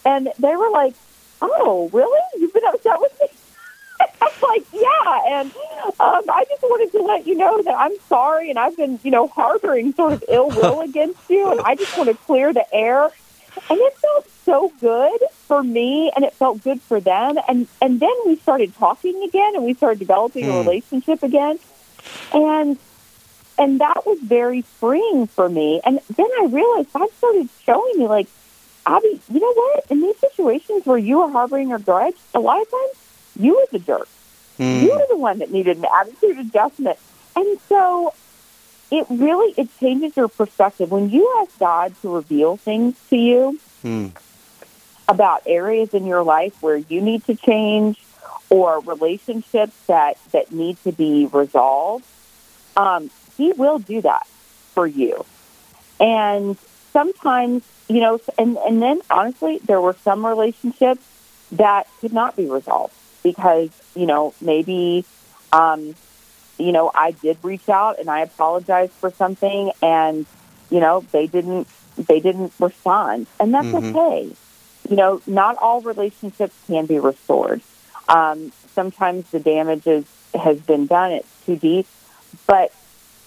and 0.05 0.29
they 0.38 0.57
were 0.57 0.71
like, 0.71 0.95
"Oh, 1.41 1.88
really? 1.93 2.21
You've 2.37 2.53
been 2.53 2.67
upset 2.67 3.01
with 3.01 3.12
me?" 3.21 3.29
I'm 4.21 4.33
like, 4.43 4.65
"Yeah," 4.73 5.38
and 5.41 5.53
um, 6.01 6.25
I 6.29 6.45
just 6.49 6.62
wanted 6.62 6.91
to 6.91 7.03
let 7.05 7.25
you 7.25 7.37
know 7.37 7.62
that 7.62 7.75
I'm 7.75 7.97
sorry, 8.09 8.51
and 8.51 8.59
I've 8.59 8.77
been, 8.77 8.99
you 9.05 9.12
know, 9.12 9.29
harboring 9.29 9.93
sort 9.95 10.12
of 10.12 10.25
ill 10.29 10.49
will 10.49 10.81
against 10.88 11.31
you, 11.31 11.53
and 11.53 11.61
I 11.61 11.77
just 11.77 11.97
want 11.97 12.11
to 12.11 12.17
clear 12.17 12.53
the 12.53 12.67
air. 12.75 13.11
And 13.69 13.79
it 13.79 13.95
felt 13.99 14.27
so 14.47 14.73
good 14.81 15.21
for 15.47 15.62
me, 15.62 16.11
and 16.17 16.25
it 16.25 16.33
felt 16.33 16.65
good 16.65 16.81
for 16.83 17.01
them, 17.01 17.38
and 17.47 17.69
and 17.81 18.01
then 18.01 18.15
we 18.27 18.37
started 18.37 18.75
talking 18.75 19.23
again, 19.23 19.55
and 19.55 19.65
we 19.65 19.75
started 19.75 20.01
developing 20.01 20.47
hmm. 20.47 20.51
a 20.51 20.59
relationship 20.59 21.23
again 21.23 21.61
and 22.33 22.79
and 23.59 23.81
that 23.81 24.07
was 24.07 24.19
very 24.21 24.62
freeing 24.62 25.27
for 25.27 25.49
me. 25.49 25.81
And 25.85 26.01
then 26.17 26.29
I 26.41 26.47
realized 26.47 26.93
God 26.93 27.11
started 27.19 27.49
showing 27.65 27.99
me, 27.99 28.07
like, 28.07 28.27
Abby, 28.87 29.21
you 29.31 29.41
know 29.41 29.53
what? 29.53 29.87
In 29.91 30.01
these 30.01 30.19
situations 30.19 30.87
where 30.87 30.99
you 30.99 31.21
are 31.21 31.31
harboring 31.31 31.73
a 31.73 31.79
grudge, 31.79 32.17
a 32.35 32.41
lot 32.41 32.62
of 32.62 32.71
times 32.71 32.93
you 33.38 33.57
were 33.57 33.67
the 33.71 33.79
jerk. 33.79 34.09
Mm. 34.59 34.83
You 34.83 34.91
were 34.95 35.07
the 35.09 35.17
one 35.17 35.38
that 35.38 35.51
needed 35.51 35.77
an 35.77 35.85
attitude 35.85 36.38
adjustment. 36.38 36.99
And 37.37 37.61
so 37.69 38.15
it 38.91 39.07
really 39.09 39.55
it 39.57 39.69
changes 39.79 40.17
your 40.17 40.29
perspective 40.29 40.91
when 40.91 41.11
you 41.11 41.41
ask 41.41 41.59
God 41.59 41.95
to 42.03 42.15
reveal 42.15 42.57
things 42.57 42.97
to 43.11 43.17
you 43.17 43.59
mm. 43.83 44.12
about 45.09 45.43
areas 45.47 45.95
in 45.95 46.07
your 46.07 46.23
life 46.23 46.61
where 46.62 46.77
you 46.77 47.01
need 47.01 47.25
to 47.27 47.35
change 47.35 47.99
or 48.51 48.81
relationships 48.81 49.75
that, 49.87 50.18
that 50.33 50.53
need 50.53 50.77
to 50.85 50.92
be 50.92 51.27
resolved, 51.33 52.05
um, 52.77 53.11
he 53.37 53.53
will 53.53 53.79
do 53.79 54.01
that 54.03 54.27
for 54.75 54.87
you. 54.87 55.25
And 56.01 56.57
sometimes, 56.92 57.64
you 57.88 58.01
know, 58.01 58.21
and, 58.38 58.57
and 58.59 58.83
then 58.83 59.01
honestly, 59.11 59.59
there 59.64 59.81
were 59.81 59.97
some 60.03 60.25
relationships 60.25 61.03
that 61.53 61.87
could 62.01 62.12
not 62.12 62.37
be 62.37 62.47
resolved 62.47 62.95
because, 63.23 63.71
you 63.95 64.07
know, 64.07 64.35
maybe, 64.40 65.05
um, 65.53 65.95
you 66.59 66.73
know, 66.73 66.90
I 66.95 67.12
did 67.12 67.38
reach 67.42 67.68
out 67.68 67.99
and 67.99 68.09
I 68.11 68.21
apologized 68.21 68.92
for 68.92 69.11
something 69.11 69.73
and, 69.83 70.27
you 70.71 70.81
know, 70.81 71.05
they 71.12 71.27
didn't, 71.27 71.68
they 71.97 72.21
didn't 72.21 72.53
respond 72.59 73.27
and 73.38 73.53
that's 73.55 73.66
mm-hmm. 73.66 73.97
okay. 73.97 74.37
You 74.88 74.97
know, 74.97 75.23
not 75.27 75.57
all 75.59 75.81
relationships 75.83 76.55
can 76.66 76.87
be 76.87 76.99
restored. 76.99 77.62
Um, 78.09 78.53
sometimes 78.75 79.31
the 79.31 79.41
damage 79.41 79.87
is, 79.87 80.05
has 80.35 80.61
been 80.61 80.87
done, 80.87 81.12
it's 81.12 81.47
too 81.47 81.57
deep, 81.57 81.87
but 82.47 82.73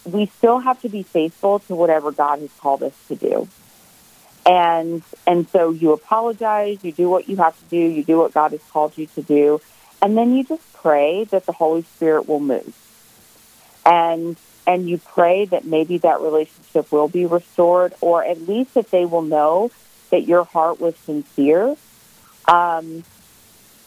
we 0.06 0.28
still 0.28 0.60
have 0.60 0.82
to 0.82 0.90
be 0.90 1.04
faithful 1.04 1.60
to 1.60 1.76
whatever 1.76 2.12
God 2.12 2.40
has 2.40 2.52
called 2.60 2.84
us 2.84 2.94
to 3.08 3.16
do. 3.16 3.48
And 4.46 5.02
and 5.26 5.50
so 5.50 5.72
you 5.72 5.92
apologize, 5.92 6.84
you 6.84 6.92
do 6.92 7.10
what 7.10 7.28
you 7.28 7.38
have 7.38 7.58
to 7.58 7.66
do, 7.66 7.78
you 7.78 8.04
do 8.04 8.18
what 8.20 8.34
God 8.34 8.52
has 8.52 8.62
called 8.70 8.96
you 8.98 9.08
to 9.08 9.24
do, 9.24 9.60
and 10.02 10.16
then 10.16 10.36
you 10.36 10.44
just 10.44 10.72
pray 10.74 11.24
that 11.26 11.48
the 11.48 11.52
Holy 11.52 11.82
Spirit 11.82 12.28
will 12.28 12.40
move. 12.40 12.76
And 13.86 14.38
and 14.68 14.88
you 14.88 15.00
pray 15.00 15.46
that 15.46 15.66
maybe 15.66 15.98
that 16.00 16.22
relationship 16.22 16.92
will 16.92 17.08
be 17.08 17.26
restored 17.26 17.94
or 18.02 18.24
at 18.24 18.48
least 18.48 18.76
that 18.76 18.92
they 18.92 19.06
will 19.06 19.22
know 19.22 19.72
that 20.12 20.28
your 20.28 20.44
heart 20.44 20.80
was 20.80 20.96
sincere. 20.98 21.76
Um, 22.48 23.04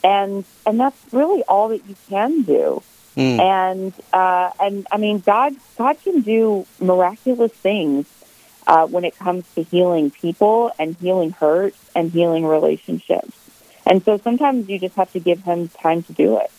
and 0.02 0.44
and 0.66 0.80
that's 0.80 1.00
really 1.12 1.42
all 1.44 1.68
that 1.68 1.86
you 1.88 1.96
can 2.08 2.42
do. 2.42 2.82
Mm. 3.16 3.40
And 3.40 3.92
uh, 4.12 4.50
and 4.60 4.86
I 4.92 4.96
mean, 4.96 5.18
God 5.20 5.56
God 5.76 5.96
can 6.02 6.20
do 6.20 6.66
miraculous 6.80 7.52
things 7.52 8.06
uh, 8.66 8.86
when 8.86 9.04
it 9.04 9.18
comes 9.18 9.44
to 9.54 9.62
healing 9.62 10.10
people 10.10 10.70
and 10.78 10.94
healing 10.96 11.30
hurts 11.30 11.78
and 11.96 12.12
healing 12.12 12.46
relationships. 12.46 13.32
And 13.86 14.04
so 14.04 14.18
sometimes 14.18 14.68
you 14.68 14.78
just 14.78 14.94
have 14.96 15.10
to 15.12 15.20
give 15.20 15.42
Him 15.42 15.68
time 15.68 16.02
to 16.04 16.12
do 16.12 16.38
it. 16.38 16.50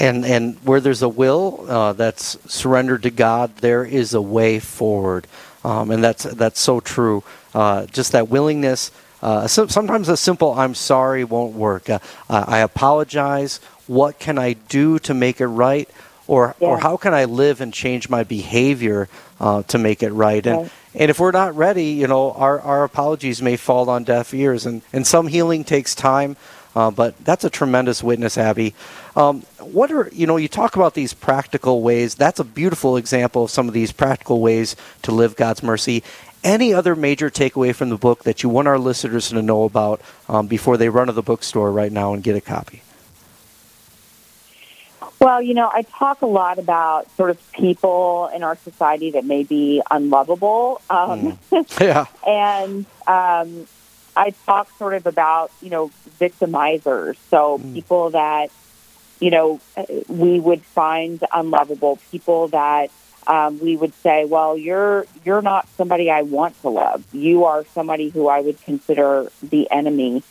And 0.00 0.24
and 0.24 0.56
where 0.64 0.80
there's 0.80 1.02
a 1.02 1.08
will 1.08 1.66
uh, 1.68 1.92
that's 1.92 2.38
surrendered 2.52 3.04
to 3.04 3.10
God, 3.10 3.56
there 3.56 3.84
is 3.84 4.14
a 4.14 4.20
way 4.20 4.58
forward, 4.58 5.26
um, 5.64 5.90
and 5.90 6.02
that's 6.02 6.24
that's 6.24 6.60
so 6.60 6.80
true. 6.80 7.22
Uh, 7.54 7.86
just 7.86 8.12
that 8.12 8.28
willingness. 8.28 8.90
Uh, 9.22 9.46
so, 9.46 9.66
sometimes 9.66 10.08
a 10.08 10.16
simple 10.16 10.52
"I'm 10.58 10.74
sorry" 10.74 11.24
won't 11.24 11.54
work. 11.54 11.90
Uh, 11.90 11.98
I 12.28 12.58
apologize. 12.58 13.60
What 13.86 14.18
can 14.18 14.38
I 14.38 14.52
do 14.52 14.98
to 15.00 15.14
make 15.14 15.40
it 15.40 15.46
right? 15.46 15.88
Or 16.26 16.54
Yeah. 16.60 16.68
or 16.68 16.78
how 16.78 16.96
can 16.98 17.14
I 17.14 17.24
live 17.24 17.60
and 17.60 17.72
change 17.72 18.08
my 18.10 18.22
behavior 18.22 19.08
uh, 19.40 19.62
to 19.64 19.78
make 19.78 20.02
it 20.02 20.12
right? 20.12 20.44
And 20.46 20.58
Right. 20.62 20.70
and 20.94 21.10
if 21.10 21.18
we're 21.18 21.30
not 21.32 21.56
ready, 21.56 21.86
you 21.86 22.06
know, 22.06 22.32
our, 22.32 22.60
our 22.60 22.84
apologies 22.84 23.40
may 23.42 23.56
fall 23.56 23.88
on 23.88 24.04
deaf 24.04 24.34
ears, 24.34 24.66
and, 24.66 24.82
and 24.92 25.06
some 25.06 25.26
healing 25.28 25.64
takes 25.64 25.94
time. 25.94 26.36
Uh, 26.76 26.90
but 26.92 27.14
that's 27.24 27.42
a 27.44 27.50
tremendous 27.50 28.04
witness, 28.04 28.38
Abby. 28.38 28.72
Um, 29.16 29.42
what 29.58 29.90
are 29.90 30.10
you 30.12 30.26
know? 30.26 30.36
You 30.36 30.48
talk 30.48 30.76
about 30.76 30.94
these 30.94 31.12
practical 31.14 31.82
ways. 31.82 32.14
That's 32.14 32.38
a 32.38 32.44
beautiful 32.44 32.96
example 32.96 33.44
of 33.44 33.50
some 33.50 33.66
of 33.66 33.74
these 33.74 33.90
practical 33.90 34.40
ways 34.40 34.76
to 35.02 35.10
live 35.12 35.34
God's 35.34 35.62
mercy. 35.62 36.04
Any 36.44 36.72
other 36.72 36.94
major 36.94 37.30
takeaway 37.30 37.74
from 37.74 37.88
the 37.88 37.96
book 37.96 38.22
that 38.24 38.42
you 38.42 38.48
want 38.48 38.68
our 38.68 38.78
listeners 38.78 39.28
to 39.30 39.42
know 39.42 39.64
about 39.64 40.00
um, 40.28 40.46
before 40.46 40.76
they 40.76 40.88
run 40.88 41.08
to 41.08 41.12
the 41.12 41.22
bookstore 41.22 41.70
right 41.72 41.90
now 41.90 42.14
and 42.14 42.22
get 42.22 42.36
a 42.36 42.40
copy? 42.40 42.82
Well, 45.20 45.42
you 45.42 45.54
know, 45.54 45.68
I 45.72 45.82
talk 45.82 46.22
a 46.22 46.26
lot 46.26 46.60
about 46.60 47.10
sort 47.16 47.30
of 47.30 47.52
people 47.52 48.30
in 48.32 48.44
our 48.44 48.56
society 48.56 49.10
that 49.12 49.24
may 49.24 49.42
be 49.42 49.82
unlovable. 49.90 50.80
Um, 50.88 51.38
Yeah. 51.80 52.06
and 52.26 52.86
um, 53.06 53.66
I 54.16 54.30
talk 54.46 54.70
sort 54.78 54.94
of 54.94 55.06
about, 55.06 55.50
you 55.60 55.70
know, 55.70 55.90
victimizers. 56.20 57.16
So 57.30 57.58
people 57.74 58.10
that, 58.10 58.50
you 59.18 59.30
know, 59.32 59.60
we 60.06 60.38
would 60.38 60.62
find 60.62 61.22
unlovable, 61.34 61.98
people 62.12 62.48
that 62.48 62.90
um, 63.28 63.60
we 63.60 63.76
would 63.76 63.94
say, 63.94 64.24
well, 64.24 64.56
you're 64.56 65.06
you're 65.24 65.42
not 65.42 65.68
somebody 65.76 66.10
I 66.10 66.22
want 66.22 66.60
to 66.62 66.70
love. 66.70 67.04
You 67.12 67.44
are 67.44 67.64
somebody 67.66 68.08
who 68.08 68.26
I 68.26 68.40
would 68.40 68.60
consider 68.62 69.30
the 69.42 69.70
enemy. 69.70 70.22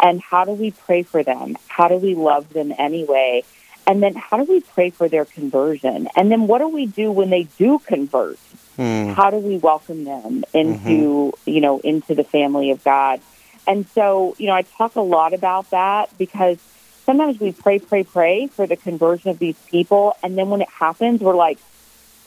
And 0.00 0.20
how 0.20 0.44
do 0.44 0.52
we 0.52 0.72
pray 0.72 1.02
for 1.02 1.22
them? 1.22 1.56
How 1.68 1.88
do 1.88 1.96
we 1.96 2.14
love 2.14 2.52
them 2.52 2.72
anyway? 2.76 3.44
And 3.86 4.02
then 4.02 4.14
how 4.14 4.36
do 4.36 4.44
we 4.44 4.60
pray 4.60 4.90
for 4.90 5.08
their 5.08 5.24
conversion? 5.24 6.08
And 6.14 6.30
then 6.30 6.46
what 6.46 6.58
do 6.58 6.68
we 6.68 6.86
do 6.86 7.10
when 7.10 7.30
they 7.30 7.44
do 7.44 7.78
convert? 7.78 8.38
Hmm. 8.76 9.10
How 9.10 9.30
do 9.30 9.38
we 9.38 9.58
welcome 9.58 10.04
them 10.04 10.44
into, 10.52 11.32
you 11.46 11.60
know, 11.60 11.78
into 11.78 12.14
the 12.14 12.24
family 12.24 12.70
of 12.70 12.84
God? 12.84 13.20
And 13.66 13.86
so, 13.88 14.34
you 14.38 14.46
know, 14.46 14.54
I 14.54 14.62
talk 14.62 14.96
a 14.96 15.00
lot 15.00 15.34
about 15.34 15.70
that 15.70 16.16
because 16.18 16.58
sometimes 17.04 17.38
we 17.38 17.52
pray, 17.52 17.78
pray, 17.78 18.04
pray 18.04 18.46
for 18.48 18.66
the 18.66 18.76
conversion 18.76 19.30
of 19.30 19.38
these 19.38 19.58
people, 19.68 20.16
and 20.22 20.36
then 20.36 20.50
when 20.50 20.62
it 20.62 20.68
happens, 20.68 21.20
we're 21.20 21.36
like, 21.36 21.58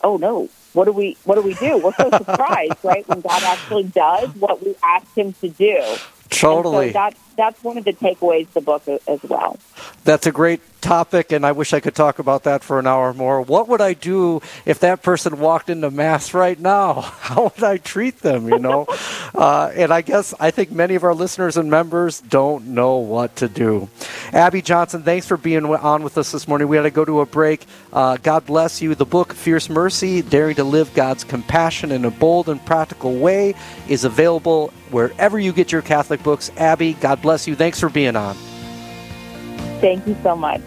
"Oh 0.03 0.17
no, 0.17 0.49
what 0.73 0.85
do 0.85 0.91
we, 0.91 1.17
what 1.25 1.35
do 1.35 1.41
we 1.41 1.53
do?" 1.55 1.77
We're 1.77 1.93
so 1.93 2.09
surprised, 2.17 2.83
right, 2.83 3.07
when 3.07 3.21
God 3.21 3.43
actually 3.43 3.83
does 3.83 4.29
what 4.35 4.63
we 4.63 4.75
ask 4.83 5.15
Him 5.15 5.33
to 5.41 5.49
do. 5.49 5.81
Totally. 6.29 6.87
And 6.87 6.93
so 6.93 6.99
that 6.99 7.17
that's 7.35 7.63
one 7.63 7.77
of 7.77 7.85
the 7.85 7.93
takeaways 7.93 8.47
of 8.47 8.53
the 8.53 8.61
book 8.61 8.87
as 8.87 9.23
well. 9.23 9.57
That's 10.03 10.27
a 10.27 10.31
great 10.31 10.61
topic, 10.85 11.31
and 11.31 11.43
I 11.43 11.51
wish 11.51 11.73
I 11.73 11.79
could 11.79 11.95
talk 11.95 12.19
about 12.19 12.43
that 12.43 12.63
for 12.63 12.77
an 12.77 12.85
hour 12.85 13.11
more. 13.11 13.41
What 13.41 13.67
would 13.69 13.81
I 13.81 13.93
do 13.93 14.41
if 14.65 14.79
that 14.81 15.01
person 15.01 15.39
walked 15.39 15.69
into 15.71 15.89
Mass 15.89 16.33
right 16.33 16.59
now? 16.59 17.01
How 17.01 17.51
would 17.55 17.63
I 17.63 17.77
treat 17.77 18.19
them, 18.19 18.47
you 18.47 18.59
know? 18.59 18.85
uh, 19.35 19.71
and 19.73 19.91
I 19.91 20.01
guess 20.01 20.35
I 20.39 20.51
think 20.51 20.71
many 20.71 20.93
of 20.93 21.03
our 21.03 21.15
listeners 21.15 21.57
and 21.57 21.71
members 21.71 22.21
don't 22.21 22.67
know 22.67 22.97
what 22.97 23.35
to 23.37 23.47
do. 23.47 23.89
Abby 24.31 24.61
Johnson, 24.61 25.01
thanks 25.01 25.27
for 25.27 25.37
being 25.37 25.65
on 25.65 26.03
with 26.03 26.19
us 26.19 26.31
this 26.31 26.47
morning. 26.47 26.67
We 26.67 26.75
had 26.77 26.83
to 26.83 26.91
go 26.91 27.03
to 27.03 27.21
a 27.21 27.25
break. 27.25 27.65
Uh, 27.91 28.17
God 28.17 28.45
bless 28.45 28.79
you. 28.79 28.93
The 28.93 29.05
book, 29.05 29.33
Fierce 29.33 29.69
Mercy 29.69 30.21
Daring 30.21 30.55
to 30.55 30.63
Live 30.63 30.93
God's 30.93 31.23
Compassion 31.23 31.91
in 31.91 32.05
a 32.05 32.11
Bold 32.11 32.47
and 32.47 32.63
Practical 32.63 33.17
Way, 33.17 33.55
is 33.87 34.03
available 34.03 34.71
wherever 34.91 35.39
you 35.39 35.51
get 35.51 35.71
your 35.71 35.81
Catholic 35.81 36.21
books. 36.21 36.51
Abby, 36.57 36.93
God 36.93 37.21
bless 37.25 37.47
you. 37.47 37.55
Thanks 37.55 37.79
for 37.79 37.89
being 37.89 38.15
on. 38.15 38.35
Thank 39.81 40.05
you 40.05 40.15
so 40.21 40.35
much. 40.35 40.61